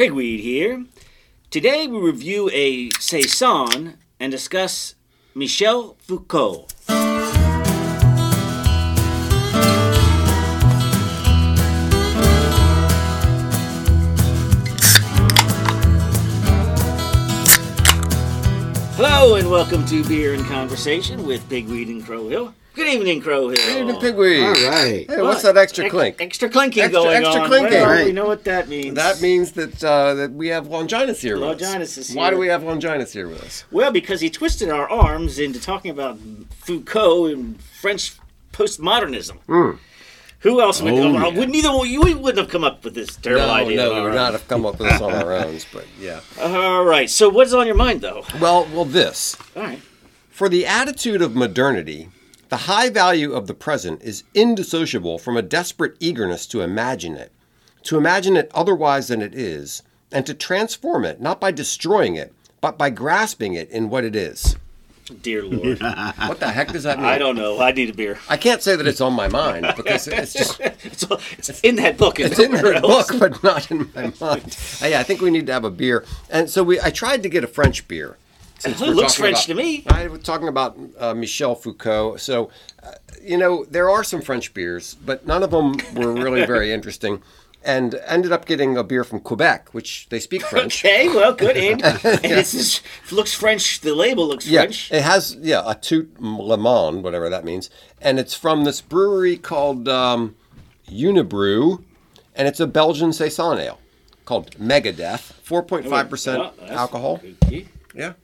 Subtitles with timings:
[0.00, 0.86] Pigweed here.
[1.50, 4.94] Today we review a saison and discuss
[5.34, 6.68] Michel Foucault.
[18.96, 22.54] Hello and welcome to Beer and Conversation with Pigweed and Crow Hill.
[22.80, 23.56] Good evening, Crow Hill.
[23.58, 24.42] Good evening, Pigweed.
[24.42, 25.06] All right.
[25.06, 26.16] Hey, what's that extra Ex- clink?
[26.18, 27.46] Extra clinking Extra- going extra on.
[27.48, 27.72] clinking.
[27.74, 28.06] Well, Right.
[28.06, 28.94] We know what that means.
[28.94, 31.60] That means that uh, that we have Longinus here with us.
[31.60, 32.16] Longinus is here.
[32.16, 33.64] Why do we have Longinus here with us?
[33.70, 36.18] Well, because he twisted our arms into talking about
[36.60, 38.14] Foucault and French
[38.54, 39.36] postmodernism.
[39.40, 39.72] Hmm.
[40.38, 40.94] Who else would?
[40.94, 41.38] Oh, uh, yeah.
[41.38, 43.76] would neither you wouldn't have come up with this terrible no, idea.
[43.76, 45.58] no, on we would not have come up with this on our own.
[45.70, 46.20] But yeah.
[46.40, 47.10] All right.
[47.10, 48.24] So, what's on your mind, though?
[48.40, 49.80] Well, well, this All right.
[50.30, 52.08] for the attitude of modernity.
[52.50, 57.30] The high value of the present is indissociable from a desperate eagerness to imagine it,
[57.84, 62.34] to imagine it otherwise than it is, and to transform it not by destroying it,
[62.60, 64.56] but by grasping it in what it is.
[65.22, 65.80] Dear Lord,
[66.26, 67.06] What the heck does that mean?
[67.06, 67.60] I don't know.
[67.60, 68.18] I need a beer.
[68.28, 71.04] I can't say that it's on my mind because it's just It's,
[71.48, 72.18] it's in that book.
[72.20, 73.10] it's in nowhere the else.
[73.10, 74.56] book, but not in my mind.
[74.82, 76.04] Uh, yeah, I think we need to have a beer.
[76.28, 78.18] And so we, I tried to get a French beer.
[78.60, 79.84] Since It looks French about- to me.
[79.88, 82.18] I was talking about uh, Michel Foucault.
[82.18, 82.50] So,
[82.82, 86.70] uh, you know, there are some French beers, but none of them were really very
[86.76, 87.22] interesting.
[87.62, 90.82] And ended up getting a beer from Quebec, which they speak French.
[90.82, 91.08] Okay.
[91.08, 91.58] Well, good.
[91.58, 93.80] And, and it's just, looks French.
[93.82, 94.90] The label looks Yeah, French.
[94.90, 97.68] it has yeah a tout le monde, whatever that means,
[98.00, 100.36] and it's from this brewery called um,
[100.90, 101.82] Unibroue,
[102.34, 103.78] and it's a Belgian saison ale
[104.24, 107.20] called Megadeth, four point five percent Oh, that's alcohol.
[107.94, 108.14] Yeah,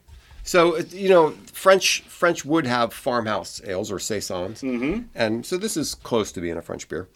[0.47, 5.03] so you know French French would have farmhouse ales or saisons, mm-hmm.
[5.13, 7.07] and so this is close to being a French beer.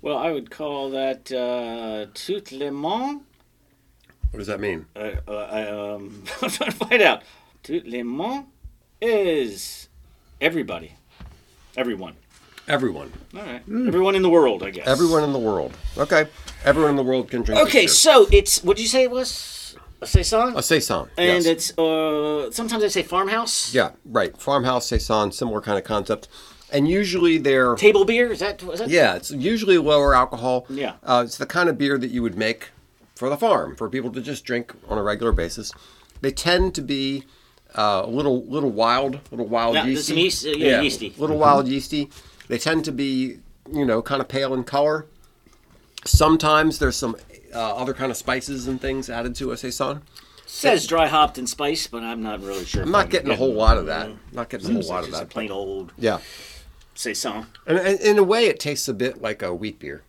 [0.00, 3.22] Well, I would call that uh, tout le monde.
[4.30, 4.86] What does that mean?
[4.96, 7.22] uh, uh, I, um, I'm trying to find out.
[7.62, 8.46] Tout le monde
[9.00, 9.88] is
[10.40, 10.94] everybody.
[11.76, 12.14] Everyone.
[12.68, 13.62] Everyone, All right.
[13.68, 14.88] Everyone in the world, I guess.
[14.88, 15.76] everyone in the world.
[15.96, 16.26] Okay,
[16.64, 17.60] everyone in the world can drink.
[17.60, 19.55] this Okay, so it's, what did you say it was?
[20.02, 20.54] A saison?
[20.56, 21.46] a saison, and yes.
[21.46, 23.72] it's, uh, sometimes they say farmhouse?
[23.72, 24.36] Yeah, right.
[24.36, 26.28] Farmhouse saison, similar kind of concept,
[26.70, 28.30] and usually they're Table beer?
[28.30, 28.88] Is that, is that?
[28.90, 30.66] yeah, it's usually lower alcohol.
[30.68, 30.94] Yeah.
[31.02, 32.70] uh, it's the kind of beer that you would make
[33.14, 35.72] for the farm for people to just drink on a regular basis.
[36.20, 37.24] They tend to be
[37.74, 40.14] uh, a little little wild, a little wild Yeah, yeasty.
[40.14, 41.14] yeast- uh, yeah, yeasty.
[41.16, 42.10] Little wild yeasty.
[42.48, 43.38] They tend to be
[43.72, 45.06] you know kind of pale in color.
[46.04, 47.16] Sometimes there's some
[47.54, 50.02] uh, other kind of spices and things added to a saison.
[50.48, 52.82] Says dry hopped and spice, but I'm not really sure.
[52.82, 54.10] I'm not getting a whole lot of that.
[54.32, 55.30] Not getting a whole lot of Just a that.
[55.30, 56.20] plain old Yeah.
[56.94, 57.46] saison.
[57.66, 60.02] And, and in a way, it tastes a bit like a wheat beer.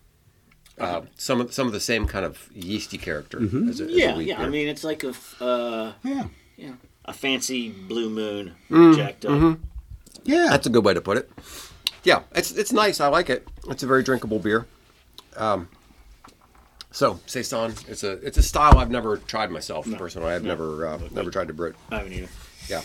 [0.78, 3.84] Uh, some of some of the same kind of yeasty character as, a, as a
[3.90, 4.36] Yeah, wheat yeah.
[4.36, 4.46] beer.
[4.46, 6.28] I mean, it's like a, f- uh, Yeah.
[6.56, 6.74] yeah,
[7.04, 9.32] a fancy blue moon Mm, jacked up.
[9.32, 9.62] mm-hmm.
[10.22, 10.46] Yeah.
[10.50, 11.28] that's a good way to put it.
[12.04, 13.00] Yeah, it's it's nice.
[13.00, 13.46] I like it.
[13.68, 14.66] It's a very drinkable beer.
[15.36, 15.68] Um,
[16.90, 20.32] so saison, it's a it's a style I've never tried myself personally.
[20.32, 21.74] I've never uh, never tried to brew.
[21.90, 22.28] I haven't either.
[22.68, 22.82] Yeah.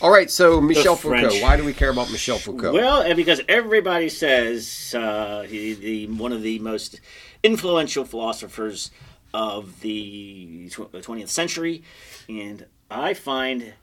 [0.00, 0.30] All right.
[0.30, 1.20] So Michel Foucault.
[1.20, 1.42] French.
[1.42, 2.72] Why do we care about Michel Foucault?
[2.72, 7.00] Well, because everybody says uh, he the one of the most
[7.42, 8.90] influential philosophers
[9.32, 10.70] of the
[11.02, 11.82] twentieth century,
[12.28, 13.74] and I find,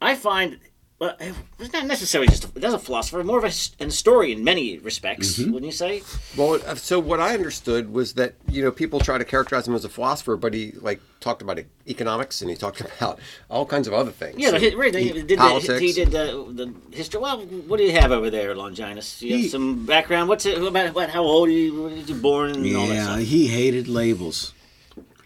[0.00, 0.58] I find.
[1.04, 1.16] Well,
[1.58, 4.78] it's not necessarily just a, a philosopher, more of a, his- an historian in many
[4.78, 6.02] respects, wouldn't you say?
[6.36, 9.74] Well, uh, so what I understood was that you know people try to characterize him
[9.74, 13.18] as a philosopher, but he like talked about e- economics and he talked about
[13.50, 14.38] all kinds of other things.
[14.38, 14.94] Yeah, So the, right.
[14.94, 15.80] He he- did, the, politics.
[15.80, 17.20] he did the, the history.
[17.20, 19.20] Well, what do you have over there, Longinus?
[19.22, 20.28] You have He- some background.
[20.28, 20.94] What's it about?
[20.94, 21.82] What, how old are you?
[21.82, 22.50] Where did you born?
[22.52, 23.18] And all that Yeah, stuff.
[23.20, 24.52] he hated labels.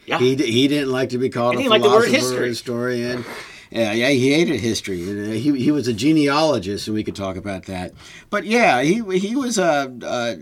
[0.07, 0.19] Yeah.
[0.19, 2.47] He, he didn't like to be called And a he liked the word philosopher or
[2.47, 3.25] historian.
[3.71, 5.03] Yeah, yeah, he hated history.
[5.03, 7.93] Uh, he, he was a genealogist, and we could talk about that.
[8.31, 10.37] But yeah, he he was uh, uh,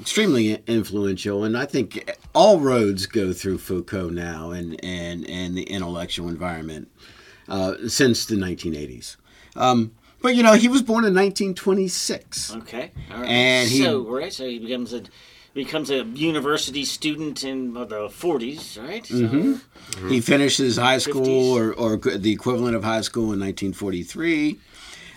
[0.00, 5.62] extremely influential, and I think all roads go through Foucault now, and and and the
[5.64, 6.88] intellectual environment
[7.48, 9.16] uh, since the 1980s.
[9.56, 9.92] Um,
[10.22, 12.54] but you know, he was born in 1926.
[12.56, 12.90] Okay.
[13.12, 13.28] All right.
[13.28, 15.02] And he- so right, so he becomes a
[15.54, 19.06] becomes a university student in the forties, right?
[19.06, 20.08] So, Mm-hmm.
[20.08, 24.56] He finishes high school or, or the equivalent of high school in 1943.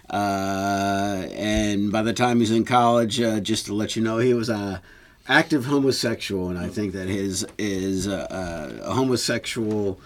[0.10, 4.34] Uh, and by the time he's in college, uh, just to let you know, he
[4.34, 4.82] was a,
[5.28, 10.00] active homosexual, and I think that his is a, uh, homosexual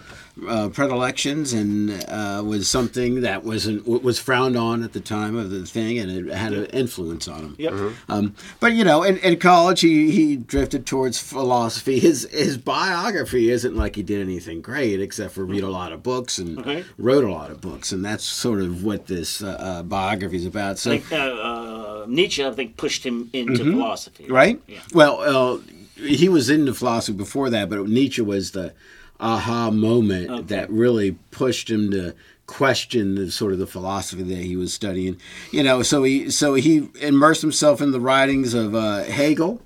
[0.46, 5.50] uh, predilections and uh, was something that wasn't was frowned on at the time of
[5.50, 7.56] the thing, and it had an influence on him.
[7.58, 7.92] Yep.
[8.08, 11.98] Um, but you know, in, in college, he, he drifted towards philosophy.
[11.98, 16.02] His his biography isn't like he did anything great, except for read a lot of
[16.02, 16.84] books and Okay.
[16.98, 20.46] wrote a lot of books, and that's sort of what this uh, uh, biography is
[20.46, 20.78] about.
[20.78, 24.24] So, I think uh, uh, Nietzsche, I think, pushed him into philosophy.
[24.24, 24.32] Mm-hmm.
[24.32, 24.60] right?
[24.66, 24.80] Yeah.
[24.92, 25.58] Well, uh,
[25.96, 28.72] he was into philosophy before that, but Nietzsche was the
[29.20, 32.14] aha moment that really pushed him to
[32.46, 35.18] question the sort of the philosophy that he was studying.
[35.52, 39.62] You know, so he so he immersed himself in the writings of uh, Hegel.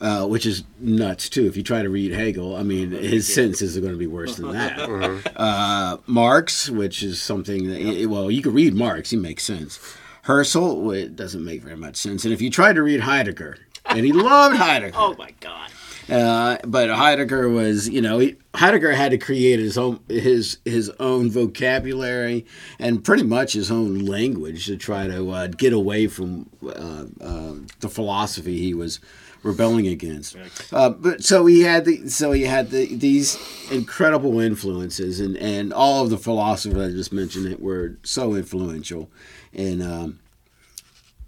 [0.00, 1.46] Uh, which is nuts too.
[1.46, 4.36] If you try to read Hegel, I mean, his sentences are going to be worse
[4.36, 5.32] than that.
[5.36, 9.78] uh, Marx, which is something that, well, you could read Marx, he makes sense.
[10.26, 12.24] Husserl, well, it doesn't make very much sense.
[12.24, 13.56] And if you try to read Heidegger,
[13.86, 15.70] and he loved Heidegger, Oh my God.
[16.08, 20.90] Uh, but Heidegger was, you know, he, Heidegger had to create his own his his
[21.00, 22.44] own vocabulary
[22.78, 27.54] and pretty much his own language to try to uh, get away from uh, uh,
[27.80, 29.00] the philosophy he was
[29.42, 30.36] rebelling against.
[30.72, 33.38] Uh, but so he had the so he had the, these
[33.70, 39.10] incredible influences, and and all of the philosophers I just mentioned it were so influential
[39.52, 39.80] in.
[39.80, 40.18] Um,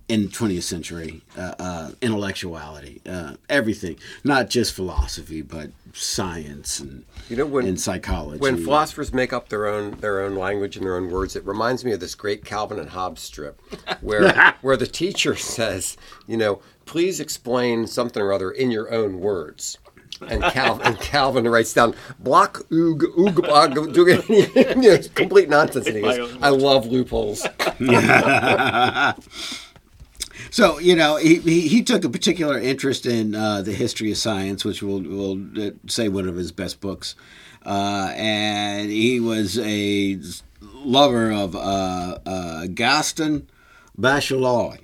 [0.08, 7.36] in 20th century uh, uh, intellectuality, uh, everything, not just philosophy, but science and You
[7.36, 8.38] know, when- and psychology.
[8.38, 11.84] When philosophers make up their own their own language and their own words, it reminds
[11.84, 13.60] me of this great Calvin and Hobbes strip,
[14.00, 19.18] where where the teacher says, you know, please explain something or other in your own
[19.20, 19.78] words.
[20.28, 24.22] And Calvin, and Calvin writes down block oog oog bog doing
[24.82, 25.86] you complete nonsense.
[25.88, 27.44] And he goes, "I love loopholes."
[30.56, 34.16] So you know, he, he, he took a particular interest in uh, the history of
[34.16, 37.14] science, which will will uh, say one of his best books,
[37.66, 40.18] uh, and he was a
[40.62, 43.50] lover of uh, uh, Gaston
[44.00, 44.78] Bachelard.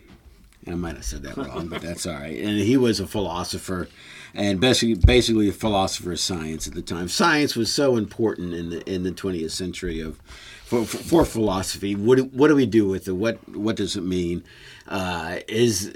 [0.66, 2.38] I might have said that wrong, but that's all right.
[2.38, 3.88] And he was a philosopher,
[4.34, 7.08] and basically, basically a philosopher of science at the time.
[7.08, 10.18] Science was so important in the in the 20th century of
[10.66, 11.94] for, for, for philosophy.
[11.94, 13.12] What what do we do with it?
[13.12, 14.44] What what does it mean?
[14.88, 15.92] Uh, is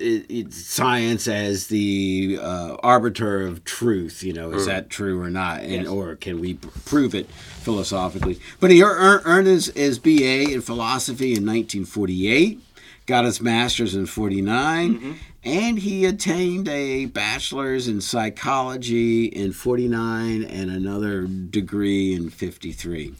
[0.51, 4.23] science as the uh, arbiter of truth?
[4.23, 5.61] You know, is that true or not?
[5.61, 5.87] And Yes.
[5.89, 8.39] or can we pr- prove it philosophically?
[8.61, 12.61] But he ear- earned his, his BA in philosophy in 1948
[13.07, 20.71] got his master's in 49 and he attained a bachelor's in psychology in 49 and
[20.71, 23.15] another degree in 53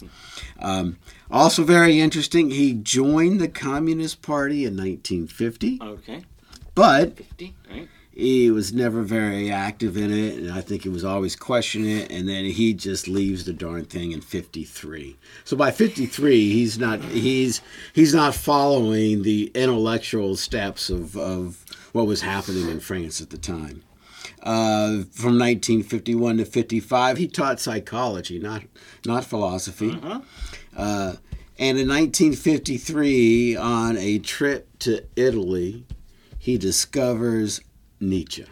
[0.61, 0.97] um,
[1.31, 6.23] also very interesting he joined the communist party in 1950 Okay.
[6.75, 7.89] but 50, right?
[8.17, 12.11] He was never very active in it, and I think he was always questioning it.
[12.11, 15.19] And then he just leaves the darn thing in '53.
[15.45, 17.61] So by '53, he's not he's
[17.93, 23.37] he's not following the intellectual steps of of what was happening in France at the
[23.37, 23.83] time.
[24.43, 28.63] Uh, from 1951 to 55, he taught psychology, not
[29.05, 29.91] not philosophy.
[30.03, 30.21] Uh
[30.75, 31.17] huh.
[31.59, 35.85] and in 1953, on a trip to Italy,
[36.39, 37.61] he discovers
[38.01, 38.47] Nietzsche.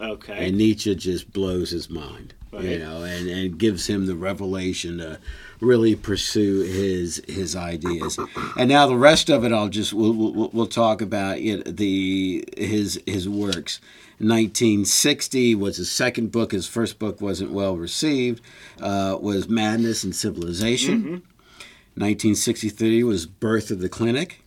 [0.00, 0.46] Okay.
[0.46, 5.18] And Nietzsche just blows his mind, you know, and, and gives him the revelation to
[5.60, 8.18] really pursue his his ideas.
[8.56, 11.76] And now the rest of it, I'll just we'll we'll, we'll talk about it.
[11.76, 13.80] The his his works.
[14.20, 16.52] 1960 was his second book.
[16.52, 18.40] His first book wasn't well received.
[18.80, 21.22] Uh, was Madness and Civilization.
[21.94, 24.42] 1963 was Birth of the Clinic.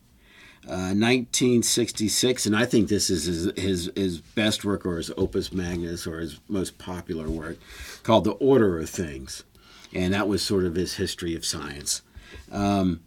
[0.68, 5.52] Uh, 1966, and I think this is his, his his best work or his opus
[5.52, 7.58] magnus or his most popular work,
[8.04, 9.44] called The Order of Things,
[9.92, 12.04] and that was sort of his history of science.
[12.52, 13.02] Um,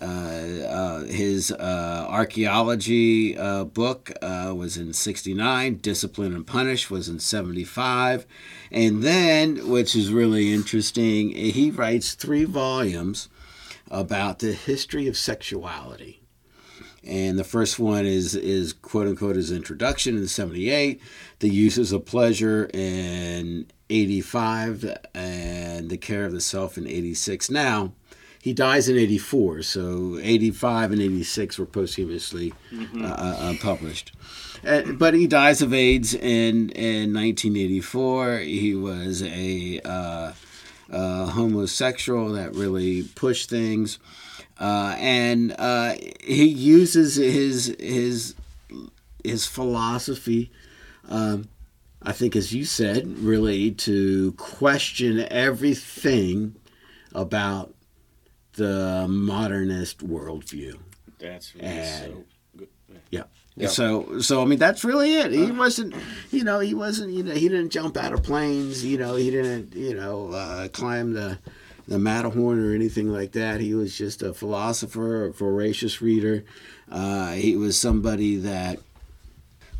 [0.00, 7.06] uh, uh, his uh, archaeology uh, book uh, was in 69 discipline and punish was
[7.06, 8.26] in 75
[8.72, 13.28] and then which is really interesting he writes three volumes
[13.90, 16.19] about the history of sexuality
[17.04, 21.00] and the first one is is quote unquote his introduction in 78
[21.38, 27.92] the uses of pleasure in 85 and the care of the self in 86 now
[28.42, 32.54] he dies in 84 so 85 and 86 were posthumously
[32.98, 34.12] uh, uh, published.
[34.66, 40.32] Uh, but he dies of aids in in 1984 he was a uh,
[40.90, 43.98] uh, homosexual that really pushed things
[44.60, 48.34] uh, and uh, he uses his his
[49.24, 50.50] his philosophy
[51.08, 51.48] um,
[52.02, 56.56] I think, as you said, really to question everything
[57.12, 57.74] about
[58.54, 60.78] the modernist worldview.
[61.18, 62.24] That's really And- so
[62.56, 62.68] good.
[63.10, 63.24] Yeah.
[63.56, 63.68] Yeah.
[63.68, 65.32] So, so I mean, that's really it.
[65.32, 65.94] He wasn't,
[66.30, 68.82] you know, he wasn't, you know, he didn't jump out of planes.
[68.84, 71.38] You know, he didn't, you know, uh, climb the
[71.90, 73.60] the Matterhorn or anything like that.
[73.60, 76.44] He was just a philosopher, a voracious reader.
[76.88, 78.78] Uh, he was somebody that,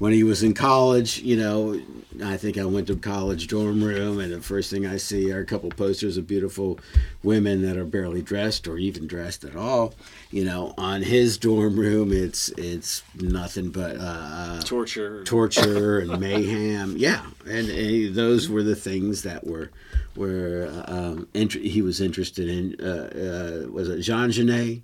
[0.01, 1.79] when he was in college, you know,
[2.25, 5.41] I think I went to college dorm room, and the first thing I see are
[5.41, 6.81] a couple posters of beautiful
[7.23, 9.95] women that are barely dressed or even dressed at all.
[10.31, 15.23] You know, on his dorm room, it's it's nothing but uh, Torture.
[15.25, 16.97] torture and mayhem.
[16.97, 19.71] Yeah, and, uh, those were the things that were
[20.17, 22.77] were uh, um, int- he was interested in.
[22.81, 24.83] Uh, uh, was it Jean Genet?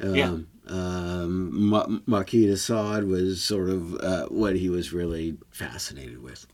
[0.00, 0.36] Um, Yeah.
[0.68, 6.46] Um, Ma- Marquis de Sade was sort of uh, what he was really fascinated with.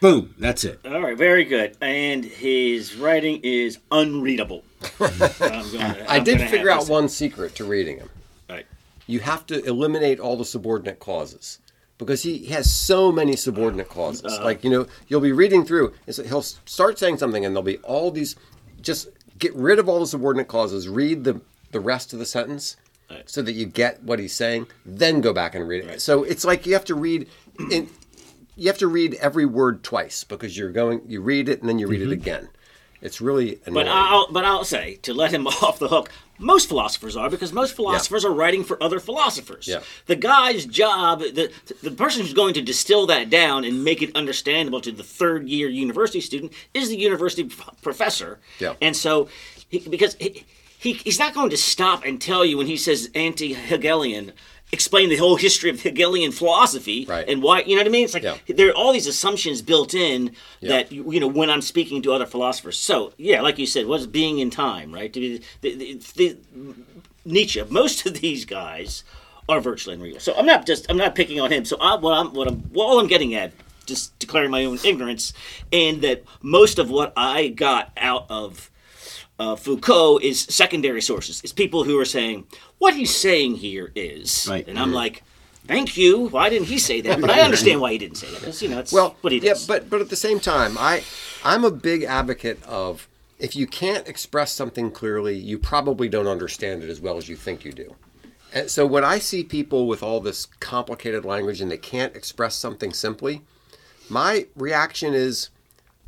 [0.00, 0.78] Boom, that's it.
[0.84, 1.76] All right, very good.
[1.80, 4.62] And his writing is unreadable.
[5.00, 8.10] I'm gonna- I I'm did figure out to say- one secret to reading him.
[8.48, 8.66] Right.
[9.06, 11.58] You have to eliminate all the subordinate clauses
[11.96, 14.24] because he has so many subordinate clauses.
[14.34, 14.44] Uh-huh.
[14.44, 17.62] like you know, you'll be reading through, and so he'll start saying something, and there'll
[17.64, 18.36] be all these.
[18.82, 19.08] Just
[19.38, 20.88] get rid of all the subordinate clauses.
[20.90, 21.40] Read the
[21.72, 22.76] the rest of the sentence.
[23.10, 23.28] Right.
[23.28, 26.00] So that you get what he's saying, then go back and read it.
[26.00, 27.28] So it's like you have to read,
[27.70, 27.88] in,
[28.56, 31.78] you have to read every word twice because you're going, you read it and then
[31.78, 32.12] you read it mm-hmm.
[32.12, 32.48] again.
[33.02, 33.86] It's really annoying.
[33.86, 36.10] But I'll but I'll say to let him off the hook.
[36.38, 39.66] Most philosophers are because most philosophers are writing for other philosophers.
[39.66, 39.80] Yeah.
[40.06, 41.50] The guy's job, the
[41.82, 45.48] the person who's going to distill that down and make it understandable to the third
[45.48, 47.48] year university student is the university
[47.80, 48.38] professor.
[48.58, 48.74] Yeah.
[48.82, 49.28] And so,
[49.68, 50.44] he, because he,
[50.86, 54.32] he he's not going to stop and tell you when he says anti-Hegelian.
[54.72, 57.28] Explain the whole history of Hegelian philosophy Right.
[57.28, 58.04] and why you know what I mean.
[58.04, 58.36] It's like Yeah.
[58.48, 60.68] there are all these assumptions built in Yeah.
[60.70, 62.76] that you you know when I'm speaking to other philosophers.
[62.78, 65.12] So yeah, like you said, what's being in time, right?
[65.12, 66.36] The, the, the,
[67.24, 67.62] Nietzsche.
[67.68, 69.04] Most of these guys
[69.48, 70.18] are virtually unreal.
[70.20, 71.64] So I'm not just I'm not picking on him.
[71.64, 73.52] So I, what I'm what I'm what all I'm getting at,
[73.86, 75.32] just declaring my own ignorance,
[75.72, 78.68] and that most of what I got out of
[79.38, 81.40] uh, Foucault is secondary sources.
[81.44, 82.46] It's people who are saying
[82.78, 84.66] what he's saying here is, Right.
[84.68, 85.22] and I'm like.
[85.68, 86.28] Thank you.
[86.28, 87.20] Why didn't he say that?
[87.20, 88.40] But I understand why he didn't say that.
[88.40, 89.66] 'cause, you know, it's well, what he yeah, does.
[89.66, 91.02] but but at the same time, I
[91.42, 93.08] I'm a big advocate of
[93.40, 97.34] if you can't express something clearly, you probably don't understand it as well as you
[97.34, 97.96] think you do.
[98.54, 102.54] And so when I see people with all this complicated language and they can't express
[102.54, 103.42] something simply,
[104.08, 105.50] my reaction is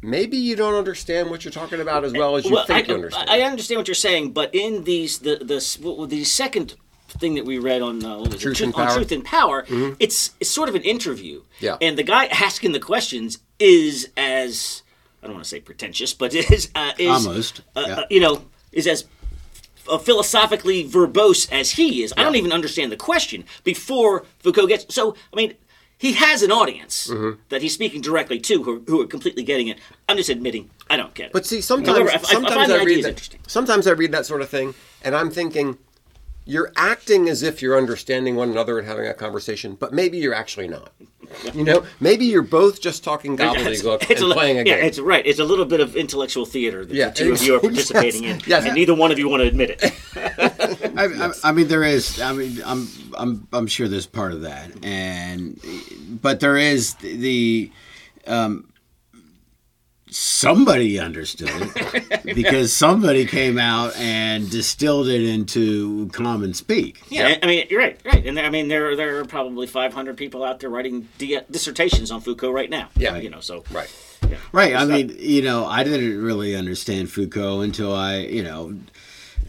[0.02, 2.88] maybe you don't understand what you're talking about as well as you well, think I,
[2.88, 3.30] you understand.
[3.30, 6.74] I understand what you're saying, but in these the the what the second
[7.08, 8.64] thing that we read on uh, what was Truth it?
[8.64, 8.94] and on Power.
[8.96, 9.64] truth and power,
[9.98, 11.42] it's it's sort of an interview.
[11.58, 11.76] Yeah.
[11.80, 14.82] And the guy asking the questions is as
[15.22, 17.94] I don't want to say pretentious, but is uh, is Almost, uh, yeah.
[18.00, 19.06] uh, you know is as
[19.88, 22.12] uh, philosophically verbose as he is.
[22.16, 24.94] I don't even understand the question before Foucault gets.
[24.94, 25.54] So I mean.
[25.98, 27.40] He has an audience Mm-hmm.
[27.48, 29.78] that he's speaking directly to who, who are completely getting it.
[30.08, 31.32] I'm just admitting I don't get it.
[31.32, 33.08] But see, sometimes However, I- I- I find the I, read that.
[33.10, 33.40] interesting.
[33.46, 35.76] Sometimes I read that sort of thing, and I'm thinking,
[36.48, 40.32] you're acting as if you're understanding one another and having a conversation, but maybe you're
[40.34, 40.90] actually not.
[41.52, 44.84] You know, maybe you're both just talking gobbledygook and li- playing a yeah, game.
[44.86, 45.26] it's right.
[45.26, 48.22] It's a little bit of intellectual theater that Yeah, the two of you are participating
[48.24, 48.64] yes, in, yes.
[48.64, 49.92] and neither one of you want to admit it.
[50.96, 52.18] I, I, I mean, there is.
[52.18, 52.88] I mean, I'm,
[53.18, 55.60] I'm, I'm sure there's part of that, and
[56.22, 57.70] but there is the,
[58.26, 58.72] um,
[60.10, 67.02] somebody understood it because somebody came out and distilled it into common speak.
[67.08, 68.26] Yeah, I mean, you're right, right.
[68.26, 72.20] And I mean, there there are probably 500 people out there writing di- dissertations on
[72.20, 72.88] Foucault right now.
[72.96, 73.16] Yeah.
[73.16, 73.90] you know, so right.
[74.52, 74.74] Right.
[74.74, 78.74] I mean, you know, I didn't really understand Foucault until I, you know,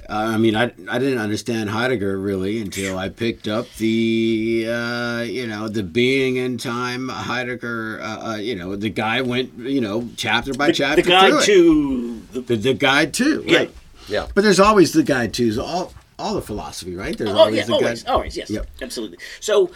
[0.10, 5.22] uh, I mean, I, I didn't understand Heidegger really until I picked up the, uh,
[5.22, 9.82] you know, the being in time Heidegger, uh, uh, you know, the guy went, you
[9.82, 11.02] know, chapter by chapter.
[11.04, 13.44] the guide through to the the, the guide too.
[13.46, 13.58] Yeah.
[13.58, 13.72] Right.
[14.08, 14.28] Yeah.
[14.34, 15.62] But there's always the guide too.
[15.62, 17.16] All all the philosophy, right?
[17.18, 18.12] There's oh always yeah, the always, guide.
[18.12, 18.68] always, yes, Yep.
[18.82, 19.20] absolutely.
[19.40, 19.70] So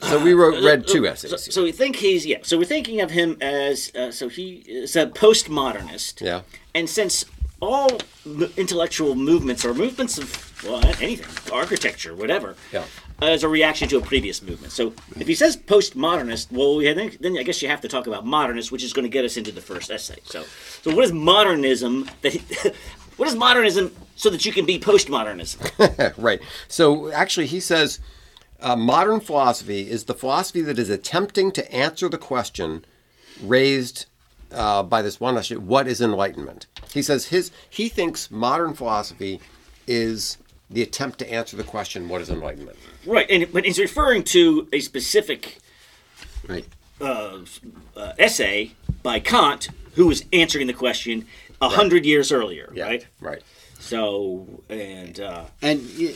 [0.00, 1.30] So we wrote read two uh, essays.
[1.30, 2.38] So, so we think he's yeah.
[2.42, 6.20] So we're thinking of him as uh, so he is a postmodernist.
[6.20, 6.42] Yeah.
[6.74, 7.24] And since
[7.60, 7.88] all
[8.56, 12.84] intellectual movements are movements of well anything, architecture, whatever, Yeah.
[13.22, 14.72] as a reaction to a previous movement.
[14.72, 18.06] So if he says postmodernist, well, yeah, then, then I guess you have to talk
[18.06, 20.18] about modernist, which is going to get us into the first essay.
[20.24, 20.44] So,
[20.82, 22.08] so what is modernism?
[22.22, 22.42] That he,
[23.16, 26.14] what is modernism so that you can be postmodernism?
[26.18, 26.40] right.
[26.68, 28.00] So actually, he says
[28.60, 32.84] Uh, modern philosophy is the philosophy that is attempting to answer the question
[33.40, 34.06] raised
[34.52, 36.66] uh, by this one issue: what is enlightenment?
[36.92, 39.40] He says his he thinks modern philosophy
[39.86, 40.38] is
[40.70, 42.76] the attempt to answer the question: what is enlightenment?
[43.06, 45.58] Right, and but he's referring to a specific
[46.46, 46.64] Right.
[47.00, 47.38] uh,
[47.96, 51.26] uh, essay by Kant, who was answering the question
[51.60, 53.06] a hundred years earlier, right?
[53.20, 53.42] Right.
[53.80, 56.14] So, and uh, and y-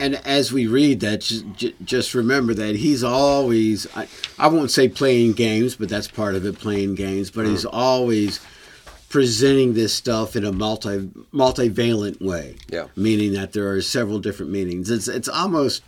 [0.00, 1.44] and as we read that, just,
[1.84, 6.44] just remember that he's always I, I won't say playing games, but that's part of
[6.46, 7.30] it, playing games.
[7.30, 7.70] But he's mm.
[7.72, 8.40] always
[9.08, 12.56] presenting this stuff in a multi multivalent way.
[12.68, 12.88] Yeah.
[12.94, 14.90] meaning that there are several different meanings.
[14.90, 15.82] It's it's almost.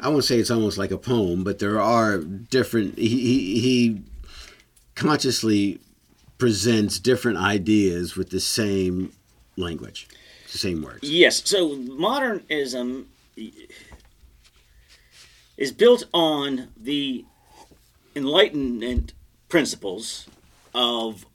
[0.00, 2.98] I won't say it's almost like a poem, but there are different.
[2.98, 4.02] He, he, he
[4.94, 5.80] consciously
[6.36, 9.12] presents different ideas with the same
[9.56, 10.08] language,
[10.54, 11.02] the same words.
[11.02, 13.08] yes, so modernism
[15.56, 17.24] is built on the
[18.16, 19.12] enlightenment
[19.48, 20.26] principles
[20.72, 21.26] of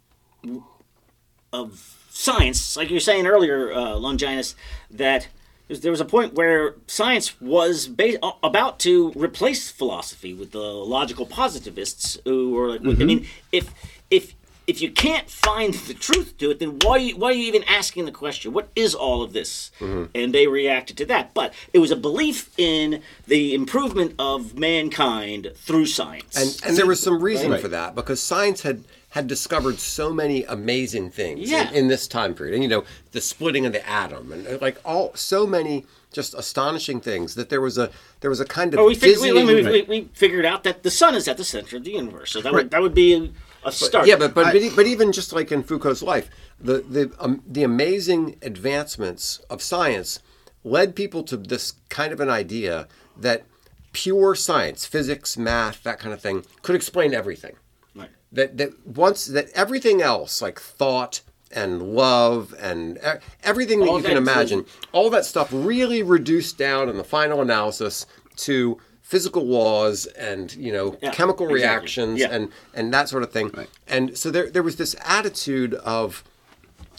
[1.51, 4.55] of science, like you were saying earlier, uh, Longinus,
[4.91, 5.27] that
[5.67, 11.25] there was a point where science was ba- about to replace philosophy with the logical
[11.25, 13.73] positivists who were like, I mean, if
[14.09, 14.33] if
[14.69, 18.05] if you can't find the truth to it, then why why are you even asking
[18.05, 18.53] the question?
[18.53, 19.71] What is all of this?
[19.81, 25.51] And they reacted to that, but it was a belief in the improvement of mankind
[25.55, 26.35] through science.
[26.37, 27.61] And and there was some reason Right.
[27.61, 31.69] for that because science had had discovered so many amazing things Yeah.
[31.69, 32.53] in, in this time period.
[32.53, 36.33] And you know, the splitting of the atom and uh, like all so many just
[36.35, 37.89] astonishing things that there was a
[38.21, 40.83] there was a kind of Oh, we, fig- we, we, we, we figured out that
[40.83, 43.31] the sun is at the center of the universe, so that would that would be
[43.63, 44.07] a, start.
[44.07, 47.63] Yeah, but but, I- but, even just like in Foucault's life, the the um, the
[47.63, 50.19] amazing advancements of science
[50.63, 52.87] led people to this kind of an idea
[53.17, 53.43] that
[53.91, 57.55] pure science, physics, math, that kind of thing, could explain everything.
[57.95, 58.09] Right.
[58.31, 62.99] That that once that everything else like thought and love and
[63.43, 67.03] everything that All you that can imagine, all that stuff really reduced down in the
[67.03, 68.05] final analysis
[68.37, 71.55] to physical laws and you know Yeah, chemical exactly.
[71.67, 72.27] reactions Yeah.
[72.31, 73.49] and and that sort of thing.
[73.55, 73.69] Right.
[73.87, 76.23] And so there there was this attitude of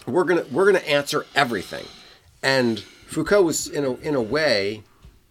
[0.05, 1.85] we're gonna we're gonna answer everything,
[2.43, 4.83] and Foucault was in a in a way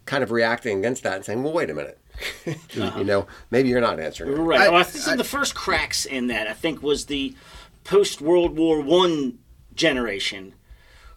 [0.05, 1.99] kind of reacting against that and saying, well, wait a minute,
[2.47, 2.97] uh-huh.
[2.97, 4.31] you know, maybe you're not answering.
[4.31, 4.35] it.
[4.35, 4.61] Right.
[4.61, 7.35] I- well, I think some of the first cracks in that I think was the
[7.83, 9.37] post World War One
[9.75, 10.53] generation,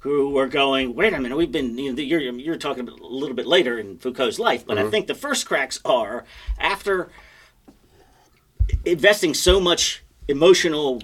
[0.04, 3.34] who were going, wait a minute, we've been you know, you're you're talking a little
[3.34, 4.90] bit later in Foucault's life, but I mm-hmm.
[4.90, 6.26] think the first cracks are
[6.58, 7.08] after
[8.84, 11.00] investing so much emotional,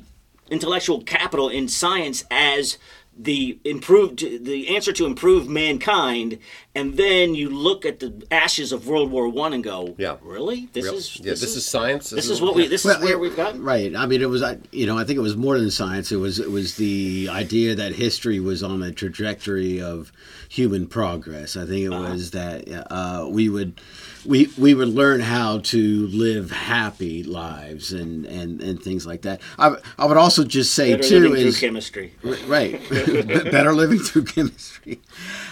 [0.51, 2.77] intellectual capital in science as
[3.23, 6.39] the improved the answer to improve mankind
[6.75, 10.17] and then you look at the ashes of world war one and go Yeah.
[10.23, 12.09] really this Real- is yeah, this is science.
[12.11, 13.95] this is what we this is where we've gotten Right.
[13.95, 14.43] I mean, it was.
[14.43, 16.11] I- You know, I think it was more than science.
[16.13, 16.39] It was.
[16.39, 20.13] It was the idea that history was on a trajectory of
[20.49, 21.57] human progress.
[21.57, 23.81] I think it was that uh, we would,
[24.25, 29.41] we we would learn how to live happy lives and and and things like that.
[29.59, 32.15] I I would also just say Better too living through is chemistry.
[32.23, 32.81] Right.
[32.91, 35.01] Better living through chemistry.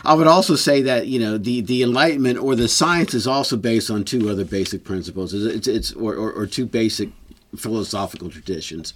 [0.05, 3.57] I would also say that you know the the enlightenment or the science is also
[3.57, 5.35] based on two other basic principles.
[5.35, 7.11] It's it's, it's or, or, or two basic
[7.57, 8.93] philosophical traditions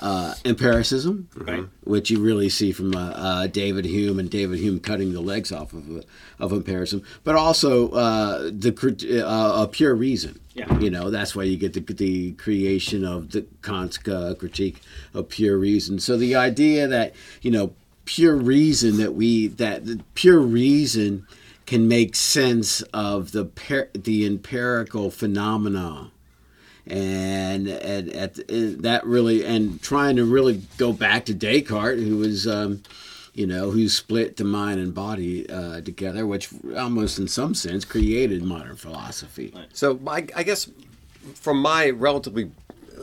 [0.00, 1.64] uh, empiricism Right.
[1.84, 5.52] which you really see from uh, uh, David Hume and David Hume cutting the legs
[5.52, 6.00] off of uh,
[6.38, 10.40] of empiricism, but also uh, the uh, pure reason.
[10.54, 10.78] Yeah.
[10.78, 14.80] You know, that's why you get the, the creation of the Kant's uh, critique
[15.12, 15.98] of pure reason.
[15.98, 17.72] So the idea that you know
[18.04, 21.26] pure reason that we that the pure reason
[21.66, 26.10] can make sense of the per, the empirical phenomena
[26.86, 28.34] and at
[28.82, 32.46] that really and trying to really go back to Descartes, who was.
[32.46, 32.82] Um,
[33.36, 37.84] you know, who split the mind and body uh, together, which almost in some sense
[37.84, 39.52] created modern philosophy.
[39.72, 40.70] So I, I guess
[41.34, 42.52] from my relatively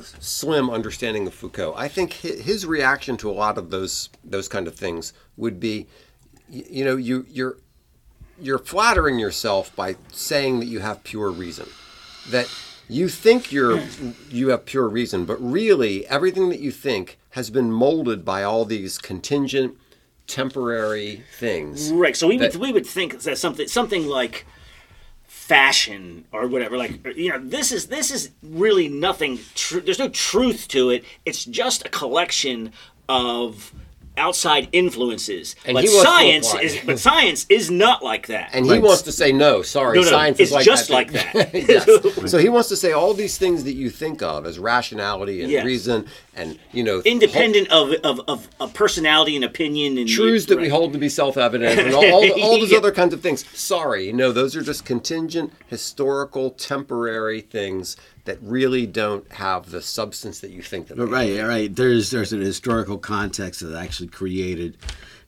[0.01, 4.67] slim understanding of Foucault, I think his reaction to a lot of those those kind
[4.67, 5.87] of things would be,
[6.49, 7.57] you know, you you're
[8.39, 11.67] you're flattering yourself by saying that you have pure reason,
[12.29, 12.47] that
[12.91, 13.81] you think you're
[14.29, 18.65] you have pure reason, but really everything that you think has been molded by all
[18.65, 19.77] these contingent,
[20.27, 21.91] temporary things.
[21.91, 24.45] right so we would we would think that something something like
[25.25, 30.07] fashion or whatever like you know this is this is really nothing tr- there's no
[30.09, 32.71] truth to it it's just a collection
[33.09, 33.73] of
[34.17, 35.55] outside influences.
[35.65, 38.49] And but he wants to science is but science is not like that.
[38.53, 39.61] And he wants to say no.
[39.61, 40.93] Sorry, No, no, science it's is like just that.
[40.93, 41.53] like that.
[41.53, 41.87] yes.
[42.31, 45.51] So he wants to say all these things that you think of as rationality and
[45.51, 45.65] Yes.
[45.65, 50.59] reason and you know independent of, of, of, of personality and opinion and truths that
[50.59, 52.77] we hold to be self-evident and all, all, all those Yeah.
[52.77, 53.45] other kinds of things.
[53.57, 60.39] Sorry, no, those are just contingent, historical, temporary things that really don't have the substance
[60.41, 61.75] that you think that they right, right.
[61.75, 64.77] There's there's an historical context that actually created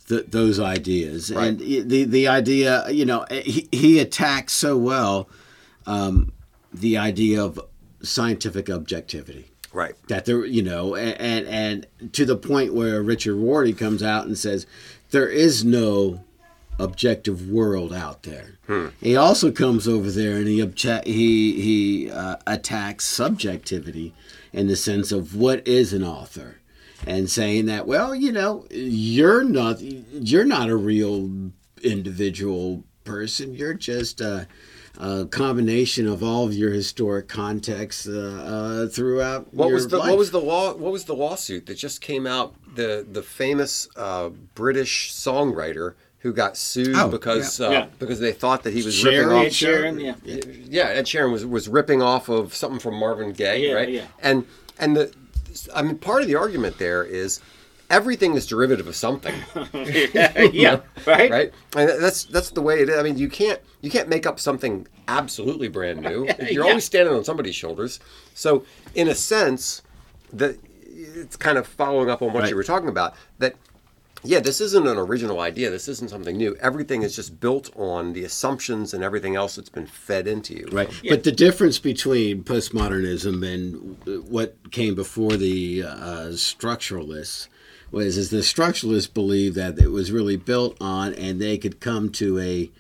[0.08, 5.30] th- those ideas, and the the idea, you know, he, he attacks so well
[5.86, 6.32] um,
[6.74, 7.60] the idea of
[8.02, 9.50] scientific objectivity.
[9.72, 9.96] Right.
[10.08, 14.28] That there, you know, and, and and to the point where Richard Rorty comes out
[14.28, 14.68] and says
[15.10, 16.24] there is no
[16.80, 18.58] objective world out there.
[19.02, 24.14] He also comes over there and he obje- he he uh, attacks subjectivity
[24.52, 26.58] in the sense of what is an author,
[27.06, 31.30] and saying that well, you know, you're not you're not a real
[31.84, 33.54] individual person.
[33.54, 34.48] You're just a,
[34.98, 38.44] a combination of all of your historic contexts uh,
[38.86, 39.54] uh, throughout.
[39.54, 40.10] What was the life.
[40.10, 43.88] what was the law what was the lawsuit that just came out the the famous
[43.96, 47.68] uh, British songwriter who got sued Oh, because yeah.
[47.68, 47.86] uh, Yeah.
[48.00, 49.06] because they thought that he was Sheeran?
[49.06, 50.16] ripping off Ed Sheeran, yeah.
[50.70, 53.90] yeah, Ed Sheeran was was ripping off of something from Marvin Gaye, Yeah, right?
[53.90, 54.06] yeah.
[54.22, 54.46] And
[54.80, 55.14] and the
[55.76, 57.40] I mean part of the argument there is
[57.90, 59.36] everything is derivative of something,
[60.54, 61.30] yeah, right?
[61.30, 61.52] right?
[61.76, 62.98] And that's that's the way it is.
[62.98, 66.26] I mean, you can't you can't make up something absolutely brand new.
[66.40, 66.70] You're Yeah.
[66.70, 68.00] always standing on somebody's shoulders.
[68.34, 68.64] So,
[68.96, 69.82] in a sense,
[70.32, 70.58] that
[70.88, 72.50] it's kind of following up on what Right.
[72.50, 73.14] you were talking about.
[73.40, 73.56] That
[74.24, 75.70] yeah, this isn't an original idea.
[75.70, 76.56] This isn't something new.
[76.62, 80.68] Everything is just built on the assumptions and everything else that's been fed into you.
[80.72, 80.90] Right.
[81.08, 87.48] But the difference between postmodernism and what came before the uh, structuralists
[87.92, 92.10] was is the structuralists believed that it was really built on and they could come
[92.10, 92.72] to a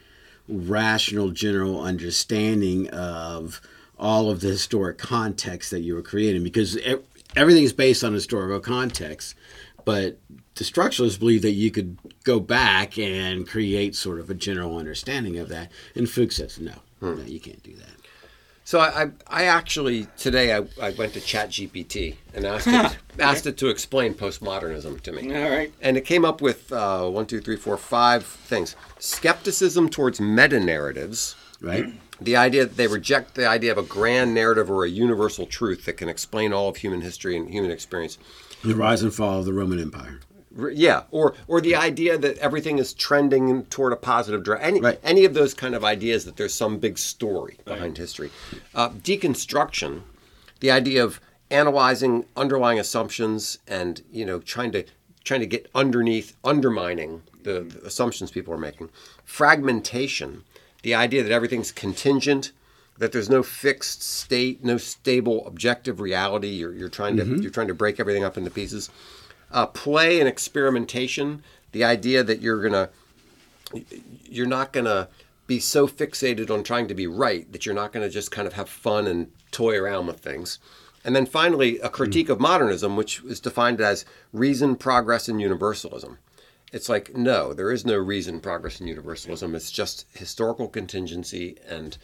[0.47, 3.61] rational general understanding of
[3.97, 6.95] all of the historic context that you were creating because e-
[7.35, 9.35] everything is based on historical context
[9.85, 10.17] but
[10.55, 15.37] the structuralists believe that you could go back and create sort of a general understanding
[15.37, 17.95] of that and Foucault says no no you can't do that
[18.63, 23.45] So I, I, I actually today I, I went to ChatGPT and asked it asked
[23.45, 25.35] it to explain postmodernism to me.
[25.35, 25.73] All right.
[25.81, 30.59] And it came up with uh, one, two, three, four, five things: skepticism towards meta
[30.59, 31.85] narratives, right
[32.21, 35.85] the idea that they reject the idea of a grand narrative or a universal truth
[35.85, 38.17] that can explain all of human history and human experience.
[38.63, 40.19] the rise and fall of the roman empire
[40.55, 44.67] Yeah, or or the idea that everything is trending toward a positive direction.
[44.67, 44.99] Any, Right.
[45.03, 48.29] any of those kind of ideas that there's some big story behind history.
[48.75, 50.01] Uh, deconstruction,
[50.59, 54.83] the idea of analyzing underlying assumptions and you know trying to
[55.23, 58.89] trying to get underneath undermining the, the assumptions people are making.
[59.25, 60.43] Fragmentation,
[60.83, 62.51] the idea that everything's contingent.
[62.99, 66.49] That there's no fixed state, no stable objective reality.
[66.49, 68.91] You're, you're trying to you're trying to break everything up into pieces
[69.53, 71.43] uh, play and experimentation.
[71.71, 72.89] The idea that you're gonna,
[74.23, 75.07] you're not gonna
[75.47, 78.53] be so fixated on trying to be right that you're not gonna just kind of
[78.53, 80.59] have fun and toy around with things.
[81.05, 86.17] And then finally, a critique of modernism, which is defined as reason, progress, and universalism.
[86.71, 89.53] It's like no, there is no reason, progress, and universalism.
[89.53, 91.97] It's just historical contingency, and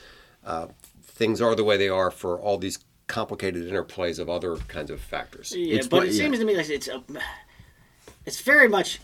[0.46, 0.68] uh,
[1.02, 5.02] things are the way they are for all these complicated interplays of other kinds of
[5.02, 5.54] factors.
[5.54, 6.24] Yeah, It's but it yeah.
[6.24, 7.04] seems to me like it's a,
[8.26, 9.02] it's very much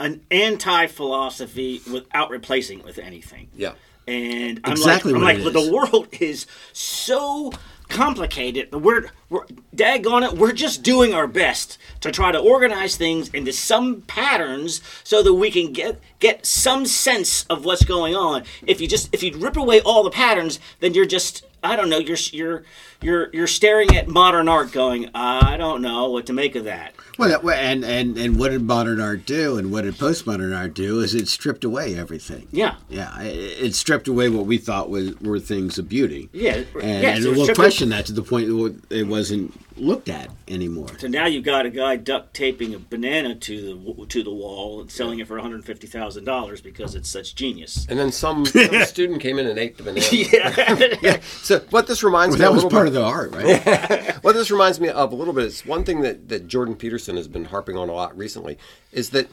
[0.00, 3.50] an anti-philosophy without replacing it with anything.
[3.54, 3.72] Yeah.
[4.08, 7.52] And I'm Exactly like, I'm like, the world is so
[7.88, 8.72] complicated.
[8.72, 10.38] We're, we're daggone it.
[10.38, 15.34] We're just doing our best to try to organize things into some patterns so that
[15.34, 18.44] we can get get some sense of what's going on.
[18.66, 21.88] If you just if you rip away all the patterns, then you're just I don't
[21.88, 21.98] know.
[21.98, 22.62] You're you're
[23.00, 26.94] you're you're staring at modern art, going, I don't know what to make of that.
[27.18, 31.00] Well, and, and and what did modern art do, and what did postmodern art do?
[31.00, 32.48] Is it stripped away everything?
[32.50, 32.76] Yeah.
[32.88, 33.20] yeah.
[33.20, 36.30] It, it stripped away what we thought was were things of beauty.
[36.32, 39.54] Yeah, and, yes, and it was we'll question that to the point that it wasn't
[39.76, 40.88] looked at anymore.
[40.98, 44.80] So now you've got a guy duct taping a banana to the to the wall
[44.80, 47.86] and selling it for one hundred fifty thousand dollars because it's such genius.
[47.88, 50.06] And then some, some student came in and ate the banana.
[50.10, 50.88] Yeah.
[51.02, 51.20] Yeah.
[51.20, 54.16] So what this reminds Well, me that was part bit, of the art, right?
[54.22, 57.16] what this reminds me of a little bit is one thing that, that Jordan Peterson
[57.16, 58.58] has been harping on a lot recently
[58.92, 59.28] is that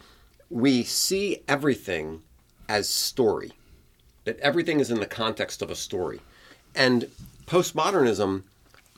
[0.50, 2.22] we see everything
[2.68, 3.52] as story.
[4.26, 6.22] That everything is in the context of a story.
[6.76, 7.10] And
[7.46, 8.44] postmodernism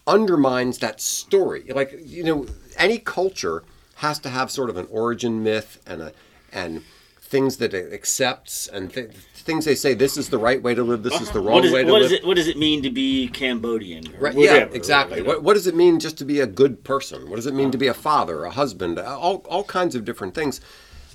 [0.07, 1.63] undermines that story.
[1.73, 3.63] Like, you know, any culture
[3.95, 6.13] has to have sort of an origin myth and a
[6.51, 6.83] and
[7.31, 10.83] things that it accepts and th- things they say this is the right way to
[10.83, 12.11] live, this is the wrong is, way to what live.
[12.11, 14.03] it What does it mean to be Cambodian?
[14.19, 15.17] Right, yeah, whatever, exactly.
[15.19, 15.29] you know?
[15.29, 17.29] What, what does it mean just to be a good person?
[17.29, 18.01] What does it mean to be a uh-huh.
[18.01, 18.99] father, a husband?
[18.99, 20.59] All, all kinds of different things.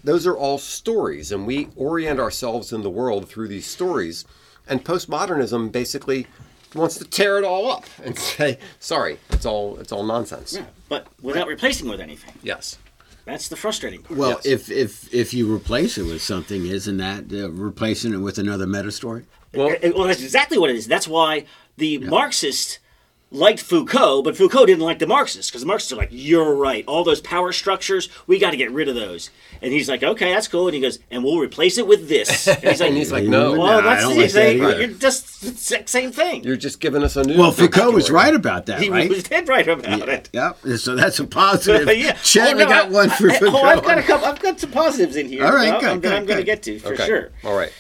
[0.03, 4.25] Those are all stories, and we orient ourselves in the world through these stories.
[4.67, 6.27] And postmodernism basically
[6.75, 10.65] wants to tear it all up and say, "Sorry, it's all it's all nonsense." Yeah,
[10.89, 12.35] but without replacing with anything.
[12.43, 12.79] Yes.
[13.25, 14.19] That's the frustrating part.
[14.19, 14.47] Well, Yes.
[14.47, 18.67] if if if you replace it with something, isn't that uh, replacing it with another
[18.69, 19.25] meta story?
[19.53, 20.87] Well, well, that's exactly what it is.
[20.87, 21.45] That's why
[21.77, 22.79] the Marxists
[23.33, 26.85] liked Foucault, but Foucault didn't like the Marxists because the Marxists are like, "You're right.
[26.87, 30.33] All those power structures, we got to get rid of those." And he's like, "Okay,
[30.33, 32.97] that's cool." And he goes, "And we'll replace it with this." And he's like, And
[32.97, 33.53] he's like, no.
[33.59, 34.63] well, Nah, I that's don't the like that same.
[34.63, 34.79] either.
[34.81, 37.37] You're just the same thing." you're just giving us a new.
[37.37, 39.09] Well, Foucault was right about that, he right?
[39.09, 40.31] was dead right about it.
[40.33, 40.59] Yep.
[40.77, 41.89] So that's a positive.
[41.99, 42.13] yeah.
[42.23, 43.59] Chet, Oh, we no, got I- one for I- oh, Foucault.
[43.59, 44.27] Oh, I've got a couple.
[44.29, 45.45] I've got some positives in here.
[45.45, 47.07] All right, that good, I'm, good, I'm going to get to for Okay.
[47.07, 47.31] sure.
[47.45, 47.73] All right.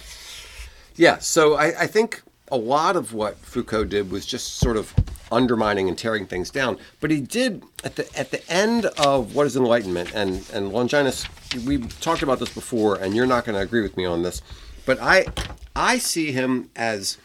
[0.97, 4.95] Yeah, so I, I think a lot of what Foucault did was just sort of
[5.31, 6.79] undermining and tearing things down.
[7.01, 11.27] But he did at the at the end of what is enlightenment and and Longinus.
[11.67, 14.43] We talked about this before, and you're not going to agree with me on this,
[14.85, 15.27] but I
[15.75, 17.19] I see him as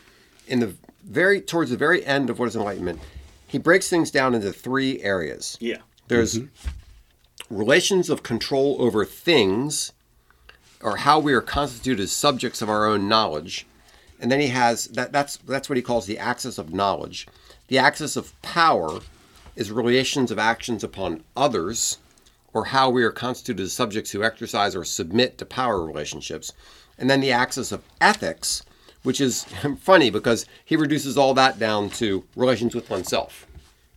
[0.47, 2.99] in the very towards the very end of what is enlightenment.
[3.47, 5.57] He breaks things down into three areas.
[5.59, 5.77] Yeah.
[6.07, 7.55] There's mm-hmm.
[7.55, 9.91] relations of control over things,
[10.81, 13.65] or how we are constituted as subjects of our own knowledge.
[14.19, 17.27] And then he has that that's that's what he calls the axis of knowledge.
[17.71, 18.99] The axis of power
[19.55, 21.99] is relations of actions upon others,
[22.51, 26.51] or how we are constituted as subjects who exercise or submit to power relationships.
[26.97, 28.63] And then the axis of ethics,
[29.03, 29.45] which is
[29.79, 33.47] funny because he reduces all that down to relations with oneself.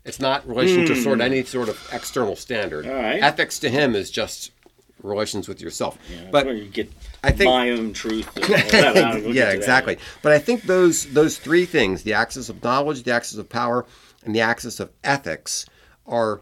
[0.05, 2.85] It's not relation to sort of any sort of external standard.
[2.85, 2.93] Hmm.
[2.93, 3.23] Right.
[3.25, 4.53] Ethics to him is just
[5.05, 5.99] relations with yourself.
[6.09, 6.90] That's but where you get
[7.23, 8.29] I think- my own truth.
[8.37, 9.23] and all that.
[9.23, 9.55] We'll yeah, that.
[9.57, 9.99] exactly.
[10.23, 13.87] But I think those those three things, the axis of knowledge, the axis of power,
[14.25, 15.67] and the axis of ethics
[16.07, 16.40] are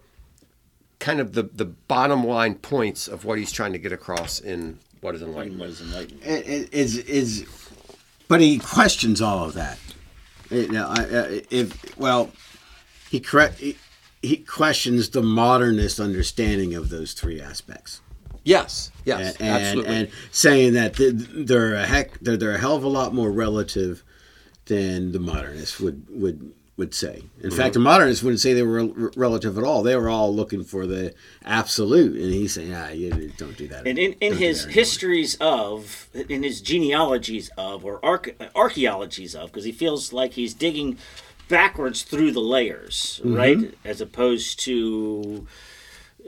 [0.99, 4.79] kind of the, the bottom line points of what he's trying to get across in
[5.01, 5.61] what is enlightenment.
[5.61, 6.23] What is enlightened.
[6.23, 7.45] It- it- is is,
[8.29, 9.79] but he questions all of that.
[10.51, 12.31] Uh, you know, I- I- if well,
[13.11, 13.77] he correct he,
[14.23, 18.01] he questions the modernist understanding of those three aspects.
[18.45, 19.95] Yes, yes, and, absolutely.
[19.97, 20.95] and saying that
[21.47, 24.03] they're a heck they're, they're a hell of a lot more relative
[24.67, 27.23] than the modernists would would would say.
[27.43, 27.57] In Mm-hmm.
[27.57, 29.83] fact, the modernists wouldn't say they were rel- relative at all.
[29.83, 33.87] They were all looking for the absolute, and he's saying, "Ah, you don't do that."
[33.87, 39.65] And in, in his histories of, in his genealogies of, or arch- archaeologies of, because
[39.65, 40.97] he feels like he's digging
[41.49, 43.35] backwards through the layers, Mm-hmm.
[43.37, 43.75] right?
[43.85, 45.47] As opposed to.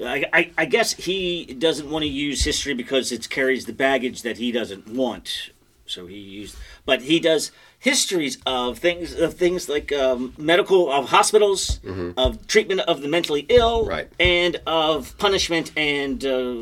[0.03, 4.23] I, I, I guess he doesn't want to use history because it carries the baggage
[4.23, 5.51] that he doesn't want.
[5.87, 11.11] So he used, but he does histories of things of things like um, medical of
[11.11, 11.79] hospitals,
[12.17, 13.91] of treatment of the mentally ill, Mm-hmm.
[13.91, 14.09] Right.
[14.19, 16.55] and of punishment and uh,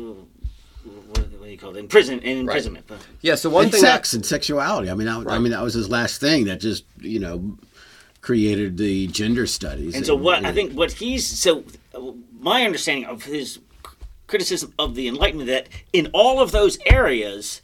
[0.83, 1.79] what, what do you call it?
[1.79, 2.85] Imprison and imprisonment.
[3.21, 4.89] yeah, so one and thing sex and sexuality.
[4.89, 5.39] I mean, that, I Right.
[5.41, 7.57] mean that was his last thing that just you know
[8.21, 9.95] created the gender studies.
[9.95, 11.63] And so what I think what he's so
[11.95, 12.11] uh,
[12.43, 13.59] my understanding of his
[14.27, 17.61] criticism of the Enlightenment that in all of those areas,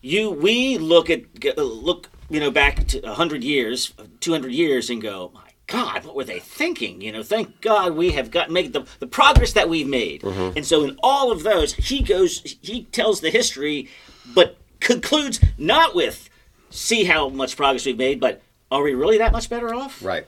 [0.00, 1.22] you we look at
[1.56, 5.30] uh, look you know back to hundred years, two hundred years, and go.
[5.34, 7.00] My God, what were they thinking?
[7.00, 10.22] You know, thank God we have got made the, the progress that we've made.
[10.22, 13.88] And so, in all of those, he goes, he tells the history,
[14.34, 16.28] but concludes not with
[16.68, 20.04] see how much progress we've made, but are we really that much better off?
[20.04, 20.26] Right.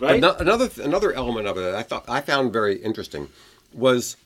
[0.00, 0.22] Right?
[0.22, 3.28] Ano- Another another element of it that I thought I found very interesting
[3.72, 4.16] was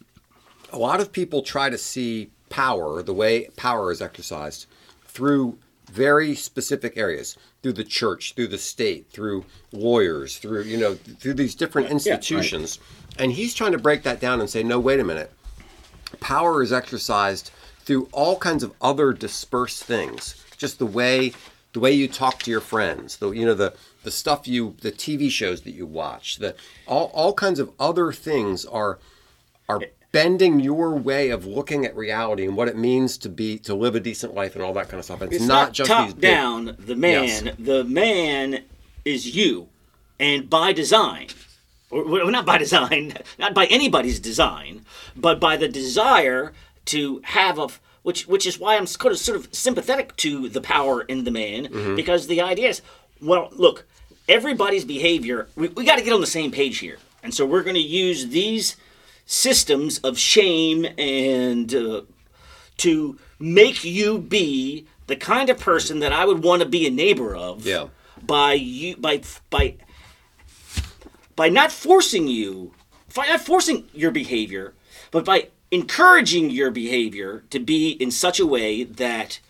[0.72, 4.66] a lot of people try to see power, the way power is exercised,
[5.06, 5.58] through
[5.90, 11.34] very specific areas, through the church, through the state, through lawyers, through you know, through
[11.34, 12.78] these different institutions.
[13.18, 15.32] And he's trying to break that down and say, no, wait a minute.
[16.20, 17.50] Power is exercised
[17.80, 20.44] through all kinds of other dispersed things.
[20.56, 21.32] Just the way
[21.72, 24.92] the way you talk to your friends, the you know the the stuff you the
[24.92, 26.54] TV shows that you watch, the
[26.86, 28.98] all all kinds of other things are
[29.68, 29.80] are
[30.12, 33.94] bending your way of looking at reality and what it means to be to live
[33.94, 35.22] a decent life and all that kind of stuff.
[35.22, 36.76] It's, It's not, not, just top big, down.
[36.78, 37.54] The man, Yes.
[37.58, 38.64] the man
[39.04, 39.68] is you,
[40.18, 41.28] and by design,
[41.90, 44.84] or well, not by design, not by anybody's design,
[45.16, 46.52] but by the desire
[46.86, 47.68] to have a,
[48.02, 51.30] which which is why I'm sort of sort of sympathetic to the power in the
[51.30, 51.94] man Mm-hmm.
[51.94, 52.82] because the idea is,
[53.22, 53.86] well, look,
[54.30, 57.62] everybody's behavior, we, we got to get on the same page here, and so we're
[57.62, 58.76] going to use these
[59.26, 62.02] systems of shame and uh,
[62.78, 66.90] to make you be the kind of person that I would want to be a
[66.90, 67.66] neighbor of.
[67.66, 67.88] Yeah.
[68.22, 69.76] By you by by
[71.36, 72.74] by not forcing you,
[73.14, 74.74] by not forcing your behavior,
[75.10, 79.40] but by encouraging your behavior to be in such a way that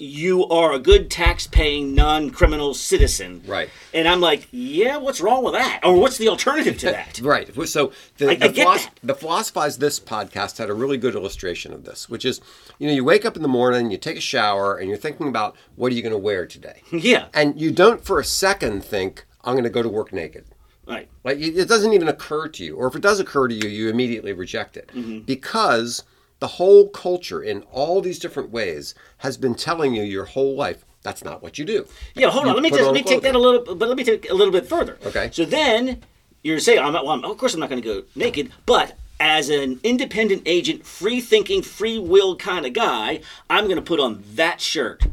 [0.00, 3.42] you are a good tax-paying non-criminal citizen.
[3.46, 3.68] Right.
[3.92, 5.80] And I'm like, yeah, what's wrong with that?
[5.84, 7.20] Or what's the alternative to that?
[7.30, 7.48] Right.
[7.68, 8.98] So the, I- the, I get philos- that.
[9.02, 12.40] the Philosophize This podcast had a really good illustration of this, which is,
[12.78, 15.28] you know, you wake up in the morning, you take a shower, and you're thinking
[15.28, 16.82] about what are you going to wear today?
[16.92, 17.26] yeah.
[17.34, 20.44] And you don't for a second think, I'm going to go to work naked.
[20.86, 21.08] Right.
[21.22, 23.68] Like it it doesn't even occur to you, or if it does occur to you,
[23.68, 25.20] you immediately reject it Mm-hmm.
[25.20, 26.02] because
[26.40, 30.84] the whole culture, in all these different ways, has been telling you your whole life
[31.02, 31.86] that's not what you do.
[32.14, 32.56] Yeah, hold You on.
[32.56, 34.52] Let me just let me take that a little, but let me take a little
[34.52, 34.98] bit further.
[35.06, 35.30] Okay.
[35.32, 36.02] So then
[36.42, 38.96] you're saying, I'm not, well, I'm- of course, I'm not going to go naked, but
[39.18, 43.98] as an independent agent, free thinking, free will kind of guy, I'm going to put
[44.00, 45.04] on that shirt.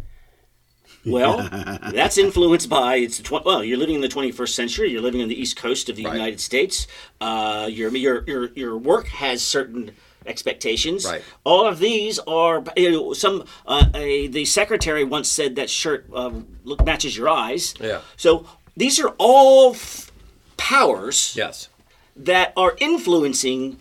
[1.06, 1.48] Well,
[1.94, 3.64] that's influenced by it's the tw- well.
[3.64, 4.92] You're living in the 21st century.
[4.92, 6.14] You're living on the East Coast of the Right.
[6.14, 6.86] United States.
[7.22, 9.92] Uh, your your your your work has certain
[10.28, 11.06] expectations.
[11.06, 11.22] Right.
[11.44, 13.46] All of these are you know, some.
[13.66, 16.32] Uh, a, the secretary once said that shirt uh,
[16.64, 17.74] look matches your eyes.
[17.80, 18.02] Yeah.
[18.18, 20.12] So these are all f-
[20.58, 21.70] powers Yes.
[22.16, 23.80] that are influencing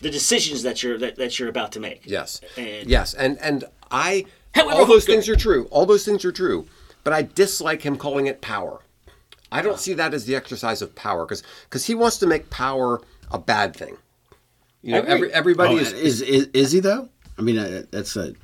[0.00, 2.02] the decisions that you're that, that you're about to make.
[2.04, 2.40] Yes.
[2.56, 3.14] And- yes.
[3.14, 5.66] And and I However, all those things are true.
[5.70, 6.66] All those things are true.
[7.04, 8.80] But I dislike him calling it power.
[9.50, 12.50] I don't see that as the exercise of power because because he wants to make
[12.50, 13.96] power a bad thing.
[14.82, 17.08] You know, every, everybody Oh, is, is, is is he though?
[17.36, 18.34] I mean, uh, that's a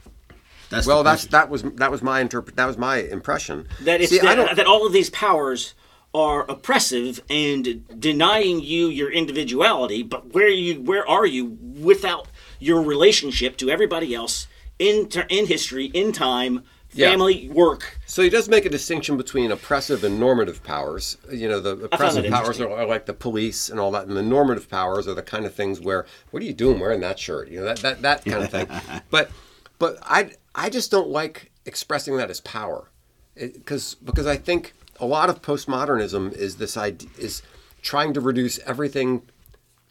[0.71, 1.03] that's well.
[1.03, 2.57] That's that was that was my interpret.
[2.57, 3.69] That was my impression.
[3.83, 5.75] that it's See, that, that all of these powers
[6.15, 12.29] are oppressive and denying you your individuality but where you where are you without
[12.61, 14.47] your relationship to everybody else
[14.79, 16.63] in ter- in history in time
[16.95, 17.11] Yeah.
[17.11, 21.19] family work So he does make a distinction between oppressive and normative powers.
[21.31, 24.23] You know, the oppressive powers are, are like the police and all that, and the
[24.23, 27.49] normative powers are the kind of things where, what are you doing wearing that shirt?
[27.49, 28.69] You know, that that, that kind of thing.
[29.11, 29.31] But
[29.79, 32.91] but I I just don't like expressing that as power,
[33.35, 37.43] because because I think a lot of postmodernism is this idea is
[37.83, 39.23] trying to reduce everything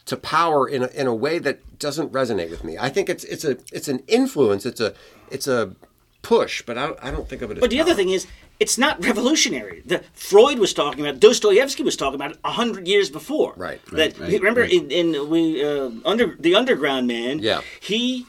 [0.06, 2.78] to power in a, in a way that doesn't resonate with me.
[2.78, 4.66] I think it's it's a it's an influence.
[4.66, 4.94] It's a
[5.30, 5.76] it's a
[6.24, 7.62] push, but I, don't- I don't think of it as.
[7.62, 8.26] but the other thing is
[8.60, 13.10] it's not revolutionary the freud was talking about dostoevsky was talking about it 100 years
[13.10, 14.72] before Right, that right, remember right.
[14.72, 17.62] in, in we uh, under the underground man Yeah.
[17.82, 18.26] he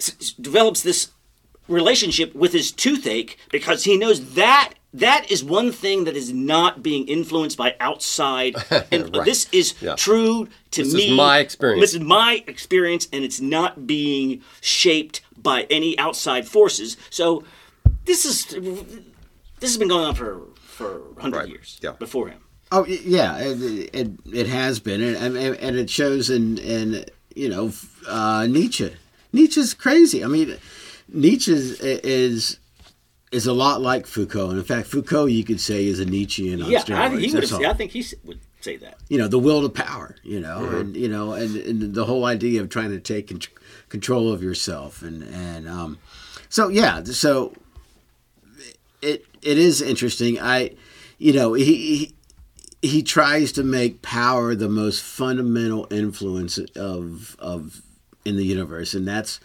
[0.00, 1.10] s- develops this
[1.68, 6.80] relationship with his toothache because he knows that that is one thing that is not
[6.82, 8.54] being influenced by outside.
[8.92, 9.24] And Right.
[9.24, 9.96] this is Yeah.
[9.96, 11.16] true to This is me.
[11.16, 11.80] my experience.
[11.80, 16.96] This is my experience, and it's not being shaped by any outside forces.
[17.10, 17.44] So
[18.04, 18.46] this is
[19.60, 21.48] this has been going on for for hundred Right.
[21.50, 21.92] years Yeah.
[21.92, 22.40] before him.
[22.72, 27.04] Oh yeah, it, it, it has been, and, and and it shows in in
[27.36, 27.70] you know
[28.08, 28.90] uh, Nietzsche.
[29.32, 30.24] Nietzsche's crazy.
[30.24, 30.56] I mean,
[31.08, 32.58] Nietzsche is, is
[33.30, 36.62] is a lot like Foucault, and in fact, Foucault you could say is a Nietzschean
[36.62, 36.96] on Yeah, steroids.
[37.16, 37.60] I, he would have.
[37.62, 38.96] I think he would say that.
[39.10, 42.24] you know the will to power you know and you know and, and the whole
[42.24, 43.40] idea of trying to take con-
[43.94, 45.02] control of yourself.
[45.02, 45.98] And and um
[46.48, 47.54] so yeah so
[49.00, 50.40] it it is interesting.
[50.40, 50.72] I
[51.18, 51.64] you know he,
[51.96, 52.14] he
[52.82, 57.82] he tries to make power the most fundamental influence of of
[58.24, 58.94] in the universe.
[58.94, 59.38] And that's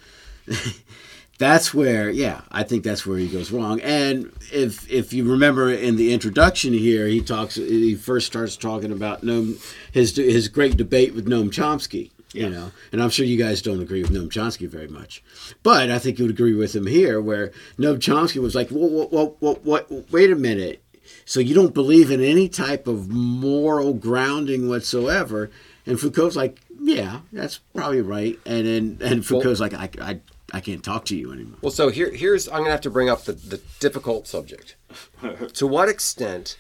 [1.38, 3.80] that's where yeah i think that's where he goes wrong.
[3.82, 8.92] And if if you remember in the introduction here he talks he first starts talking
[8.92, 12.72] about noam his his great debate with noam chomsky you know?
[12.92, 15.24] And i'm sure you guys don't agree with noam chomsky very much.
[15.64, 19.12] But i think you would agree with him here where noam chomsky was like what
[19.12, 20.84] what what what wait a minute.
[21.26, 25.50] So you don't believe in any type of moral grounding whatsoever?
[25.86, 28.40] And foucault's like yeah that's probably right.
[28.46, 30.20] And then and foucault's like I, I
[30.54, 31.60] I can't talk to you anymore.
[31.62, 34.76] Well, so here, here's I'm going to have to bring up the, the difficult subject.
[35.54, 36.58] to what extent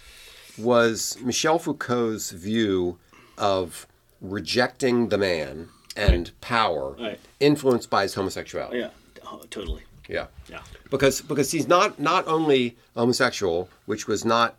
[0.58, 2.98] was Michel Foucault's view
[3.38, 3.88] of
[4.22, 7.20] rejecting the man and power Right.
[7.40, 8.80] influenced by his homosexuality?
[8.80, 8.90] Yeah,
[9.26, 9.84] oh, totally.
[10.08, 10.28] Yeah.
[10.50, 10.62] Yeah.
[10.90, 14.56] Because because he's not not only homosexual, which was not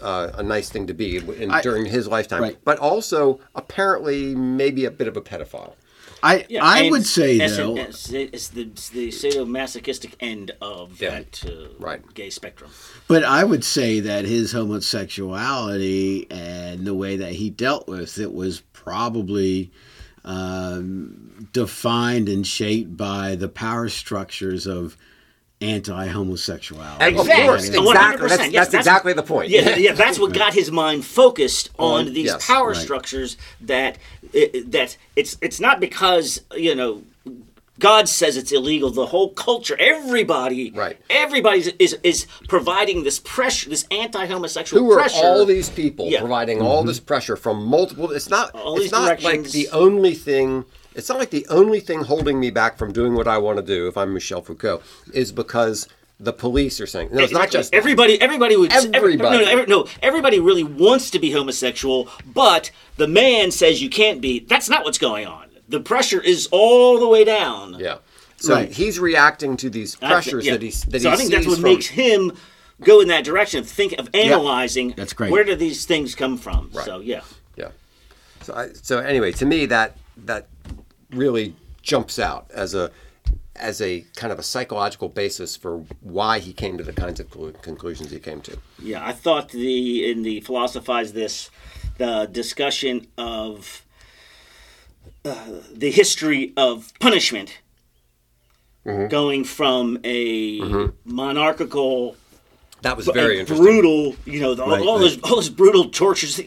[0.00, 2.58] uh, a nice thing to be in, I- during his lifetime, Right.
[2.64, 5.74] but also apparently maybe a bit of a pedophile.
[6.22, 7.76] I Yeah, I would say it's, though.
[7.76, 11.10] it's, it's the it's the sadomasochistic end of Yeah.
[11.10, 12.00] that uh, Right.
[12.14, 12.70] gay spectrum.
[13.08, 18.32] But I would say that his homosexuality and the way that he dealt with it
[18.32, 19.70] was probably
[20.24, 24.96] um, defined and shaped by the power structures of
[25.62, 27.04] anti-homosexuality.
[27.04, 27.44] Of Exactly.
[27.44, 27.78] course, A 100%.
[27.80, 28.28] exactly.
[28.28, 29.50] That's, Yes, that's exactly the point.
[29.50, 32.76] Yeah, yeah, that's what got his mind focused on, On- these yes, power right.
[32.76, 33.36] structures.
[33.60, 33.98] That
[34.66, 37.02] that it's it's not because you know
[37.78, 38.90] God says it's illegal.
[38.90, 40.98] The whole culture, everybody, Right.
[41.10, 45.24] Everybody is is providing this pressure, this anti-homosexual Who are pressure.
[45.24, 46.20] all these people Yeah.
[46.20, 46.88] providing all mm-hmm.
[46.88, 48.10] this pressure from multiple?
[48.12, 48.54] It's not.
[48.54, 50.64] All it's these not like the only thing.
[50.94, 53.62] It's not like the only thing holding me back from doing what I want to
[53.62, 53.88] do.
[53.88, 54.82] If I'm Michel Foucault,
[55.12, 55.88] is because
[56.20, 57.22] the police are saying no.
[57.22, 57.58] It's not Exactly.
[57.58, 57.76] just that.
[57.78, 58.20] everybody.
[58.20, 58.72] Everybody would.
[58.72, 59.38] every- Everybody.
[59.38, 63.90] no, no, every- no, everybody really wants to be homosexual, but the man says you
[63.90, 64.40] can't be.
[64.40, 65.46] That's not what's going on.
[65.68, 67.76] The pressure is all the way down.
[67.78, 67.96] Yeah.
[68.36, 68.70] So Right.
[68.72, 70.52] he's reacting to these That's- pressures yeah.
[70.52, 70.82] that he's.
[70.82, 72.32] that so he I think that's what from, makes him
[72.82, 74.94] go in that direction of think of analyzing.
[74.96, 75.30] That's great.
[75.30, 76.70] Where do these things come from?
[76.72, 76.84] Right.
[76.84, 77.20] So yeah,
[77.56, 77.68] Yeah.
[78.42, 80.46] So I, so anyway, to me that that
[81.12, 82.90] really jumps out as a
[83.56, 87.28] as a kind of a psychological basis for why he came to the kinds of
[87.30, 88.56] clu- conclusions he came to.
[88.78, 89.06] yeah.
[89.06, 91.50] I thought the in the philosophize this
[91.98, 93.82] the discussion of
[95.24, 95.34] uh,
[95.72, 97.58] the history of punishment.
[98.86, 99.08] Mm-hmm.
[99.08, 100.60] Going from a
[101.04, 102.16] monarchical
[102.80, 103.64] That was very interesting.
[103.64, 105.00] brutal, you know, the, Right, all right.
[105.02, 106.40] those all those brutal tortures,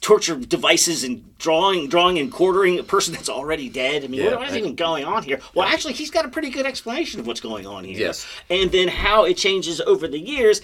[0.00, 4.04] torture devices, and drawing, drawing and quartering a person that's already dead.
[4.04, 5.40] I mean, Yeah, what, what is even going on here?
[5.54, 7.98] Well, actually, he's got a pretty good explanation of what's going on here.
[7.98, 8.26] Yes.
[8.50, 10.60] and then how it changes over the years.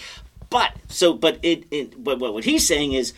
[0.51, 3.13] But so, but it, it but what what he's saying is.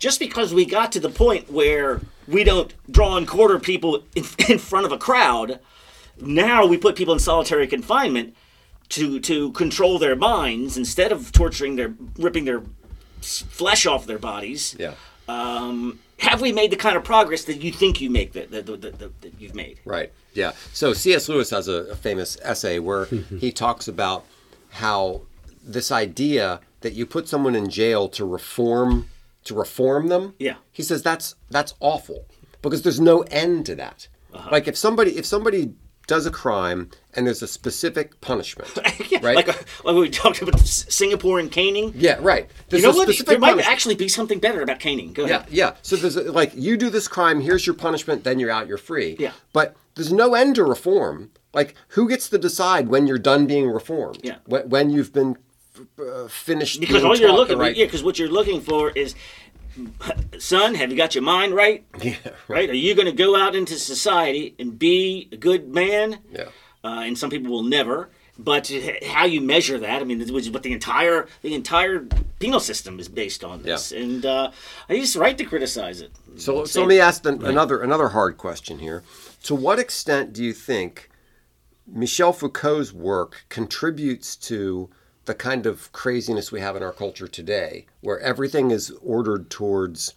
[0.00, 4.24] Just because we got to the point where we don't draw and quarter people in,
[4.50, 5.60] in front of a crowd,
[6.20, 8.34] now we put people in solitary confinement
[8.90, 12.62] to to control their minds instead of torturing their ripping their
[13.22, 14.76] flesh off their bodies.
[14.78, 14.94] Yeah.
[15.28, 18.66] Um, have we made the kind of progress that you think you make that that,
[18.66, 19.80] that, that, that you've made?
[19.84, 20.12] Right.
[20.32, 20.52] Yeah.
[20.72, 21.28] So C.S.
[21.28, 23.04] Lewis has a, a famous essay where
[23.38, 24.24] he talks about
[24.70, 25.22] how
[25.62, 29.08] this idea that you put someone in jail to reform
[29.44, 30.34] to reform them.
[30.38, 30.56] Yeah.
[30.72, 32.26] He says that's that's awful
[32.62, 34.08] because there's no end to that.
[34.32, 34.48] Uh-huh.
[34.50, 35.74] Like if somebody if somebody
[36.06, 38.70] does a crime and there's a specific punishment,
[39.10, 39.36] Yeah, right?
[39.36, 41.92] Like, uh, like we talked about Singapore and caning.
[41.96, 42.44] yeah, right.
[42.44, 43.26] You There's know a what?
[43.26, 43.72] There might punishment.
[43.72, 45.12] actually be something better about caning.
[45.12, 45.46] Go ahead.
[45.50, 45.74] yeah.
[45.82, 48.78] So there's a, like you do this crime, here's your punishment, then you're out, you're
[48.78, 49.16] free.
[49.18, 49.32] Yeah.
[49.52, 51.30] But there's no end to reform.
[51.52, 54.20] Like who gets to decide when you're done being reformed?
[54.22, 54.36] Yeah.
[54.46, 55.36] When, when you've been
[55.98, 56.80] uh, finished.
[56.80, 57.76] Because all you're taught looking, right.
[57.76, 59.14] yeah, because what you're looking for is,
[60.38, 61.84] son, have you got your mind right?
[62.02, 62.16] Yeah,
[62.48, 62.68] Right?
[62.70, 66.18] Are you going to go out into society and be a good man?
[66.32, 66.48] Yeah.
[66.84, 68.10] uh, and some people will never.
[68.36, 68.68] But
[69.06, 72.00] how you measure that, I mean, which is what the entire the entire
[72.40, 74.00] penal system is based on this, Yeah.
[74.02, 74.50] and uh,
[74.88, 76.10] he's right to criticize it.
[76.36, 79.04] So, so let me ask an, another another hard question here.
[79.44, 81.10] To what extent do you think
[81.86, 84.90] Michel Foucault's work contributes to
[85.24, 90.14] the kind of craziness we have in our culture today, where everything is ordered towards,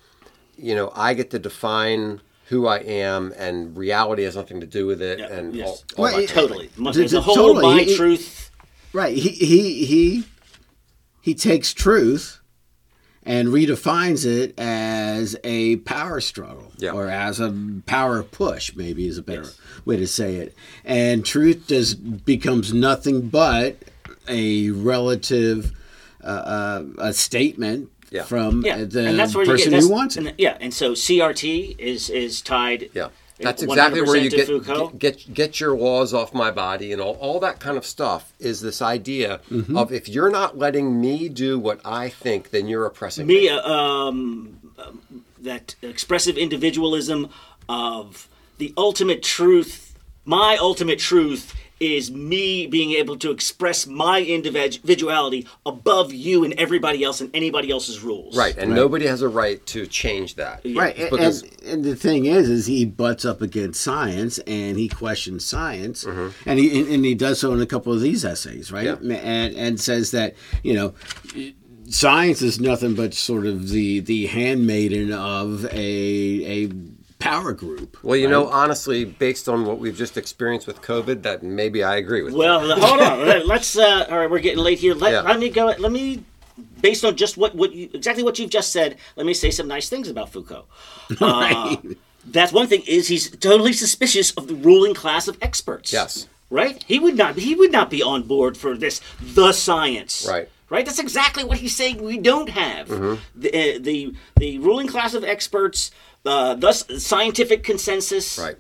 [0.58, 4.86] you know, I get to define who I am, and reality has nothing to do
[4.86, 5.68] with it, Yeah, and yes.
[5.68, 6.68] all, all Well, that it- totally.
[6.78, 7.76] D- There's d- a whole totally.
[7.76, 8.52] my He- truth.
[8.94, 9.16] Right.
[9.18, 10.24] He he he
[11.22, 12.40] he takes truth
[13.24, 16.92] and redefines it as a power struggle Yeah.
[16.92, 17.54] or as a
[17.86, 19.58] power push maybe is a better Yes.
[19.84, 20.56] way to say it.
[20.86, 23.76] And truth does becomes nothing but
[24.28, 25.72] a relative
[26.24, 28.24] uh, uh, a statement Yeah.
[28.24, 30.26] from Yeah, the and that's where you person get, who wants it.
[30.28, 32.90] and- yeah, and so CRT is is tied.
[32.94, 33.10] Yeah.
[33.40, 34.90] That's exactly where you get, Foucault.
[34.98, 38.34] get get get your laws off my body and all, all that kind of stuff
[38.40, 39.78] is this idea Mm-hmm.
[39.78, 43.42] of if you're not letting me do what I think, then you're oppressing me.
[43.42, 47.30] me uh, um, um, that expressive individualism
[47.70, 55.46] of the ultimate truth my ultimate truth is me being able to express my individuality
[55.66, 59.64] above you and everybody else and anybody else's rules Right, and nobody has a right
[59.68, 60.62] to change that.
[60.66, 64.78] Right, and, Because- and, and the thing is, is he butts up against science and
[64.78, 66.50] he questions science, Mm-hmm.
[66.50, 68.86] and he and, and he does so in a couple of these essays, right?
[68.86, 68.96] Yeah.
[69.18, 70.94] And and says that you know,
[71.90, 76.72] science is nothing but sort of the the handmaiden of a a
[77.30, 77.98] power group.
[78.04, 81.98] Well, you know, honestly, based on what we've just experienced with COVID, that maybe I
[81.98, 82.34] agree with.
[82.34, 85.22] well hold on Let- let's uh, all right we're getting late here let, Yeah.
[85.22, 86.24] let me go let me
[86.82, 89.68] based on just what, what you, exactly what you've just said let me say some
[89.68, 90.66] nice things about foucault
[91.22, 91.78] Right.
[92.26, 96.28] that's one thing is he's totally suspicious of the ruling class of experts Yes.
[96.50, 100.50] right he would not he would not be on board for this the science Right.
[100.70, 103.22] right that's exactly what he's saying we don't have Mm-hmm.
[103.36, 105.92] the, uh, the the ruling class of experts
[106.28, 108.38] uh, thus scientific consensus.
[108.38, 108.58] Right.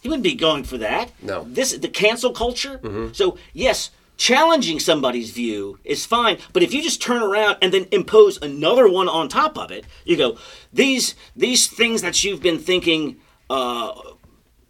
[0.00, 1.12] He wouldn't be going for that.
[1.22, 1.42] No.
[1.42, 1.54] Mm-hmm.
[1.54, 2.78] This the cancel culture.
[3.12, 7.86] So yes, challenging somebody's view is fine, but if you just turn around and then
[7.90, 10.36] impose another one on top of it, you go
[10.72, 13.16] these these things that you've been thinking,
[13.48, 13.92] uh,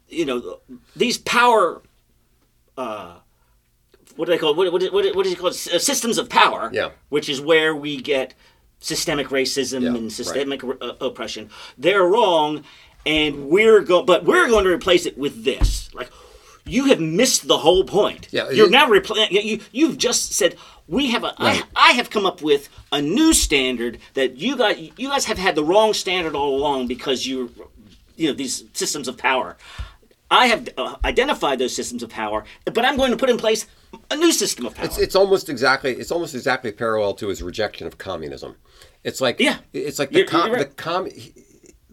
[0.08, 0.60] you know,
[0.94, 1.82] these power.
[2.76, 3.16] Uh,
[4.16, 4.56] what do they call it?
[4.56, 5.54] What, what, what, what is it called?
[5.54, 6.70] Uh, Systems of power.
[6.72, 6.90] Yeah.
[7.08, 8.34] Which is where we get
[8.84, 10.12] systemic racism Yeah, and right.
[10.12, 11.50] systemic uh, oppression.
[11.78, 12.64] They're wrong,
[13.06, 15.92] and we're going, but we're going to replace it with this.
[15.94, 16.10] Like,
[16.66, 18.28] you have missed the whole point.
[18.30, 20.56] Yeah, You're now repla- you You've just said
[20.88, 21.34] we have a.
[21.38, 21.64] I, Right.
[21.76, 25.54] I have come up with a new standard that you guys you guys have had
[25.54, 27.50] the wrong standard all along because you
[28.16, 29.56] you know these systems of power.
[30.30, 33.66] I have uh, identified those systems of power, but I'm going to put in place
[34.10, 34.86] a new system of power.
[34.86, 38.56] It's, it's almost exactly it's almost exactly parallel to his rejection of communism.
[39.04, 39.58] It's like Yeah.
[39.72, 41.08] it's like the You're- com- you're the com-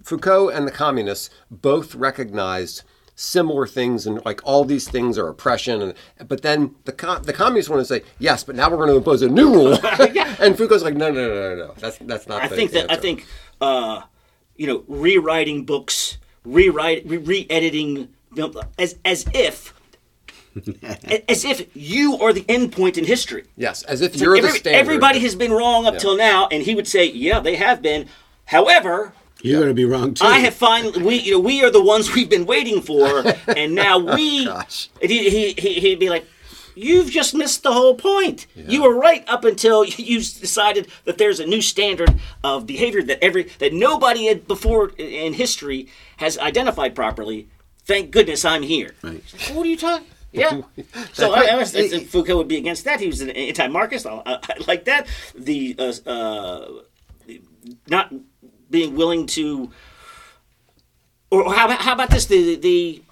[0.03, 2.84] Foucault and the communists both recognized
[3.15, 5.93] similar things and like all these things are oppression and
[6.27, 8.95] but then the com- the communists want to say yes but now we're going to
[8.95, 9.73] impose a new rule
[10.39, 12.89] and Foucault's like no no no no no that's that's not I the think that
[12.89, 13.27] I think
[13.59, 14.01] uh,
[14.55, 19.73] you know rewriting books, rewrite, re- re-editing you know, as as if
[21.29, 23.45] as if you are the end point in history.
[23.55, 26.63] yes as if you're Every- the standard everybody has been wrong up till now, and
[26.63, 28.07] he would say, "Yeah, they have been."
[28.45, 30.25] However, You're going to be wrong too.
[30.25, 33.73] I have finally we you know we are the ones we've been waiting for, and
[33.73, 34.45] now we.
[34.45, 34.89] Gosh.
[35.01, 36.25] he, he, he he'd be like,
[36.75, 38.45] "You've just missed the whole point.
[38.55, 43.23] You were right up until you decided that there's a new standard of behavior that
[43.23, 47.47] every that nobody had before in history has identified properly.
[47.91, 49.23] Thank goodness I'm here." Right.
[49.33, 50.07] Like, what are you talking?
[50.31, 50.61] Yeah.
[51.13, 51.73] So I, I was,
[52.09, 52.99] Foucault would be against that.
[52.99, 54.05] He was an anti-Marxist.
[54.05, 55.07] I, I, like that.
[55.35, 56.71] The uh, uh,
[57.87, 58.13] not
[58.69, 59.71] being willing to,
[61.29, 62.25] or how about, how about this?
[62.25, 63.03] The the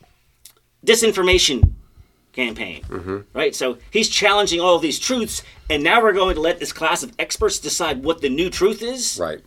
[0.85, 1.73] disinformation
[2.31, 3.53] campaign, right?
[3.53, 7.11] So he's challenging all these truths, and now we're going to let this class of
[7.19, 9.19] experts decide what the new truth is.
[9.19, 9.41] right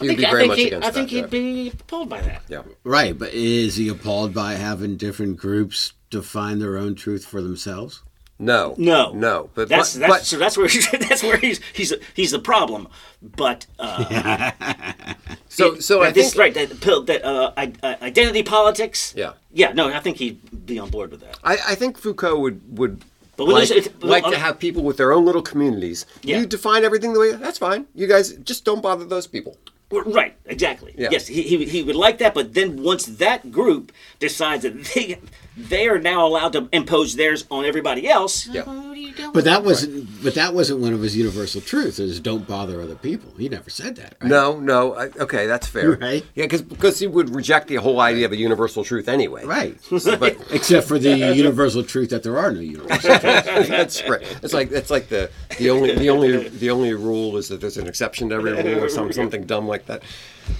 [0.00, 2.20] I He'd think, be very much he, against I think that, he'd be appalled by
[2.22, 2.42] that.
[2.48, 2.62] yeah.
[2.66, 7.40] yeah Right, but is he appalled by having different groups define their own truth for
[7.42, 8.02] themselves?
[8.38, 11.60] no No, no but that's but, that's but so that's where he's, that's where he's
[11.74, 12.88] he's he's the problem.
[13.20, 14.50] But uh,
[15.48, 19.12] so so I this think right that that uh, uh, identity politics.
[19.16, 19.32] Yeah.
[19.52, 19.72] yeah.
[19.72, 21.38] No, I think he'd be on board with that.
[21.44, 23.04] I, I think Foucault would would
[23.36, 26.06] But like, there's- it's- like well, to have people with their own little communities.
[26.22, 26.38] Yeah.
[26.38, 27.86] You define everything the way that's fine.
[27.94, 29.56] You guys just don't bother those people.
[29.90, 30.94] Right, exactly.
[30.96, 31.08] Yeah.
[31.10, 35.18] Yes, he, he, he would like that, but then once that group decides that they
[35.56, 38.62] they are now allowed to impose theirs on everybody else, Yeah.
[38.62, 39.32] what do you do?
[39.32, 40.22] But that wasn't.
[40.22, 41.98] But that wasn't one of his universal truths.
[41.98, 43.32] Is don't bother other people.
[43.36, 44.14] He never said that.
[44.20, 44.28] Right?
[44.30, 44.94] No, no.
[44.94, 45.92] I, okay, that's fair.
[45.96, 46.24] Right.
[46.34, 49.44] Yeah, because because he would reject the whole idea of a universal truth anyway.
[49.44, 49.76] Right.
[49.90, 53.18] But Except for the universal truth that there are no universal.
[53.18, 53.22] truths.
[53.68, 54.22] that's right.
[54.42, 57.76] It's like it's like the the only the only the only rule is that there's
[57.76, 60.02] an exception to every rule or some something dumb like that.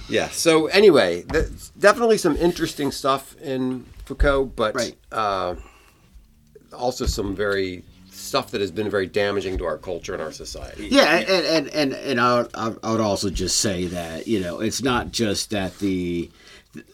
[0.09, 0.29] Yeah.
[0.29, 1.23] So anyway,
[1.79, 4.95] definitely some interesting stuff in Foucault, but Right.
[5.11, 5.55] uh,
[6.73, 10.87] also some very stuff that has been very damaging to our culture and our society.
[10.91, 12.49] Yeah, and and and, and I, would,
[12.83, 16.29] I would also just say that you know it's not just that the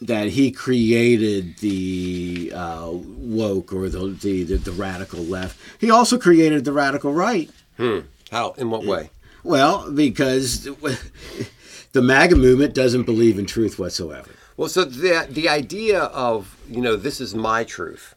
[0.02, 5.58] that he created the uh, woke or the, the the the radical left.
[5.80, 7.50] He also created the radical right.
[8.30, 8.52] How?
[8.58, 9.10] In what way?
[9.42, 10.64] Well, because
[11.92, 14.30] the MAGA movement doesn't believe in truth whatsoever.
[14.56, 18.14] Well, so the the idea of you know this is my truth,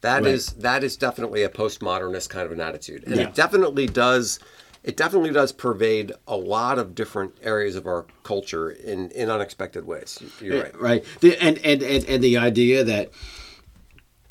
[0.00, 0.34] that Right.
[0.34, 3.22] is that is definitely a postmodernist kind of an attitude, and Yeah.
[3.28, 4.38] it definitely does.
[4.82, 9.86] It definitely does pervade a lot of different areas of our culture in, in unexpected
[9.86, 10.18] ways.
[10.40, 10.80] You're right.
[10.80, 13.10] right the, and, and and and the idea that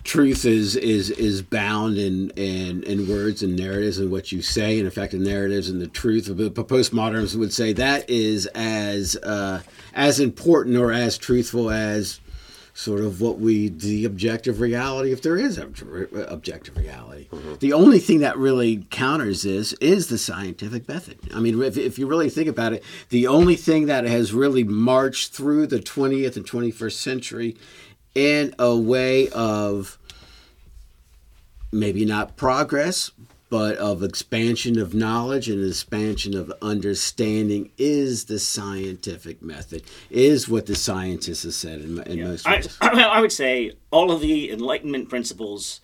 [0.04, 4.78] truth is is is bound in in in words and narratives and what you say
[4.78, 9.18] and in fact the narratives and the truth but postmoderns would say that is as
[9.18, 9.62] uh
[9.94, 12.22] as important or as truthful as
[12.80, 17.28] sort of what we the objective reality if there is obj- objective reality.
[17.28, 17.56] Mm-hmm.
[17.60, 21.20] The only thing that really counters this is the scientific method.
[21.34, 24.64] I mean if, if you really think about it the only thing that has really
[24.64, 27.58] marched through the 20th and 21st century
[28.16, 29.98] in a way of
[31.74, 33.12] maybe not progress
[33.50, 40.68] but of expansion of knowledge and expansion of understanding is the scientific method is what
[40.68, 44.52] the scientists have said in, in most I, ways I would say all of the
[44.52, 45.82] Enlightenment principles,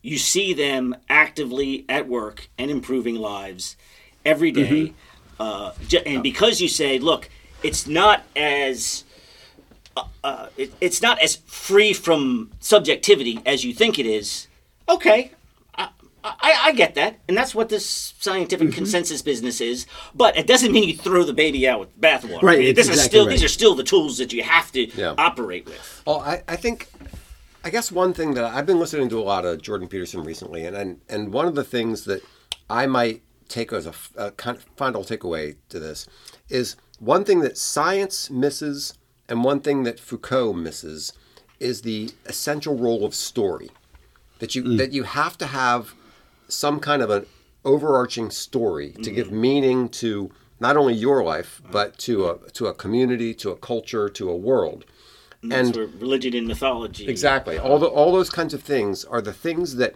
[0.00, 3.76] you see them actively at work and improving lives
[4.24, 4.94] every day.
[5.38, 5.42] Mm-hmm.
[5.42, 5.72] Uh,
[6.06, 7.28] and because you say, look,
[7.62, 9.04] it's not as
[9.96, 14.46] uh, uh, it, it's not as free from subjectivity as you think it is.
[14.88, 15.32] Okay,
[16.24, 18.76] I, I, I get that, and that's what this scientific Mm-hmm.
[18.76, 19.86] consensus business is.
[20.14, 22.42] But it doesn't mean you throw the baby out with the bathwater.
[22.42, 23.30] Right, it's This is still right.
[23.32, 25.14] these are still the tools that you have to Yeah.
[25.18, 26.02] operate with.
[26.06, 26.88] Well, I, I think,
[27.64, 30.64] I guess one thing that I've been listening to a lot of Jordan Peterson recently,
[30.64, 32.22] and and, and one of the things that
[32.70, 36.06] I might take as a kind of final takeaway to this
[36.48, 38.94] is one thing that science misses,
[39.28, 41.12] and one thing that Foucault misses,
[41.60, 43.70] is the essential role of story.
[44.38, 45.94] That you that you have to have
[46.52, 47.26] some kind of an
[47.64, 49.40] overarching story to give mm-hmm.
[49.40, 50.30] meaning to
[50.60, 54.36] not only your life but to a to a community, to a culture, to a
[54.36, 54.84] world.
[55.42, 57.08] That's where religion and mythology.
[57.08, 57.58] Exactly.
[57.58, 59.94] All the all those kinds of things are the things that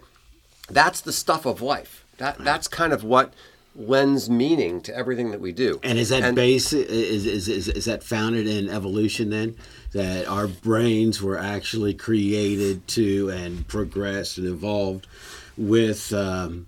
[0.69, 2.05] that's the stuff of life.
[2.17, 3.33] That that's kind of what
[3.77, 5.79] lends meaning to everything that we do.
[5.83, 9.55] And is that base is, is, is, is that founded in evolution then?
[9.93, 15.07] That our brains were actually created to and progressed and evolved
[15.57, 16.67] with um,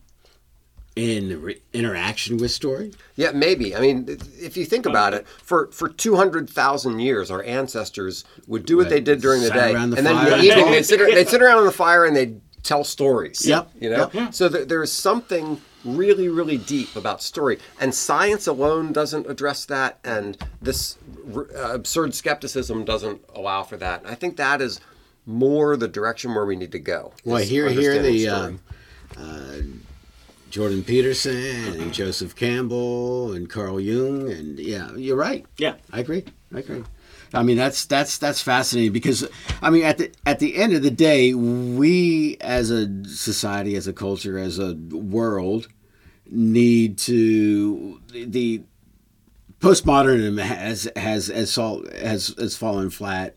[0.95, 2.91] in re- interaction with story?
[3.15, 3.75] Yeah, maybe.
[3.75, 4.05] I mean,
[4.39, 8.77] if you think about it, for for two hundred thousand years, our ancestors would do
[8.77, 11.29] what they did during the day, the and then in the evening they'd sit, they'd
[11.29, 13.45] sit around on the fire and they'd tell stories.
[13.45, 14.33] Yep, You know, yep.
[14.33, 19.97] so th- there's something really, really deep about story, and science alone doesn't address that,
[20.03, 20.97] and this
[21.33, 24.03] r- uh, absurd skepticism doesn't allow for that.
[24.05, 24.81] I think that is
[25.25, 27.13] more the direction where we need to go.
[27.23, 28.27] Well, here, here the story.
[28.27, 28.59] um,
[29.19, 29.61] uh,
[30.49, 31.35] Jordan Peterson
[31.79, 35.45] and Joseph Campbell and Carl Jung and yeah, you're right.
[35.57, 35.75] Yeah.
[35.91, 36.25] I agree.
[36.53, 36.83] I agree.
[37.33, 39.27] I mean that's that's that's fascinating because
[39.61, 43.87] I mean at the at the end of the day, we as a society, as
[43.87, 45.67] a culture, as a world,
[46.25, 48.63] need to the
[49.59, 53.35] postmodernism has has has has has fallen flat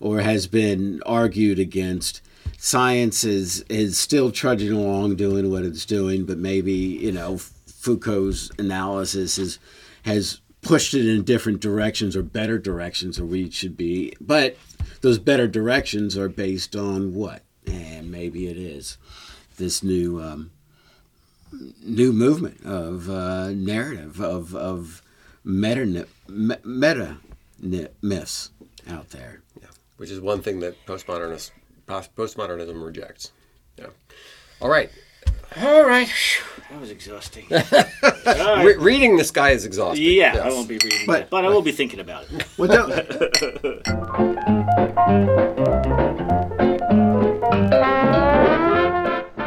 [0.00, 2.22] or has been argued against.
[2.60, 8.50] Science is is still trudging along, doing what it's doing, but maybe you know Foucault's
[8.58, 9.60] analysis is
[10.04, 14.12] has pushed it in different directions or better directions, or we should be.
[14.20, 14.56] But
[15.02, 18.98] those better directions are based on what, and maybe it is
[19.56, 20.50] this new um,
[21.84, 25.00] new movement of uh, narrative of of
[25.44, 27.16] meta meta
[28.02, 28.50] myths
[28.88, 29.42] out there.
[29.60, 31.52] Yeah, which is one thing that postmodernist post-
[31.88, 33.32] postmodernism rejects.
[33.78, 33.86] Yeah.
[34.60, 34.90] All right.
[35.56, 36.08] All right.
[36.70, 37.46] That was exhausting.
[38.26, 40.04] Re- reading this guy is exhausting.
[40.04, 40.44] Yeah, Yes.
[40.44, 42.44] I won't be reading But- that, but I will be thinking about it.
[42.58, 43.98] Well, don't-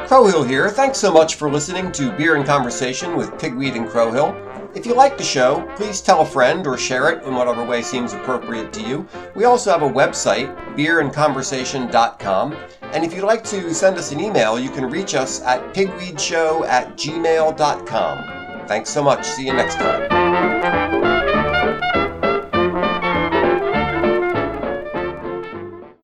[0.08, 0.70] Crowhill here.
[0.70, 4.34] Thanks so much for listening to Beer and Conversation with Pigweed and Crowhill.
[4.74, 7.82] If you like the show, please tell a friend or share it in whatever way
[7.82, 9.08] seems appropriate to you.
[9.36, 12.56] We also have a website, beerandconversation.com.
[12.82, 16.66] And if you'd like to send us an email, you can reach us at pigweedshow
[16.68, 18.68] at gmail.com.
[18.68, 19.26] Thanks so much.
[19.26, 20.81] See you next time.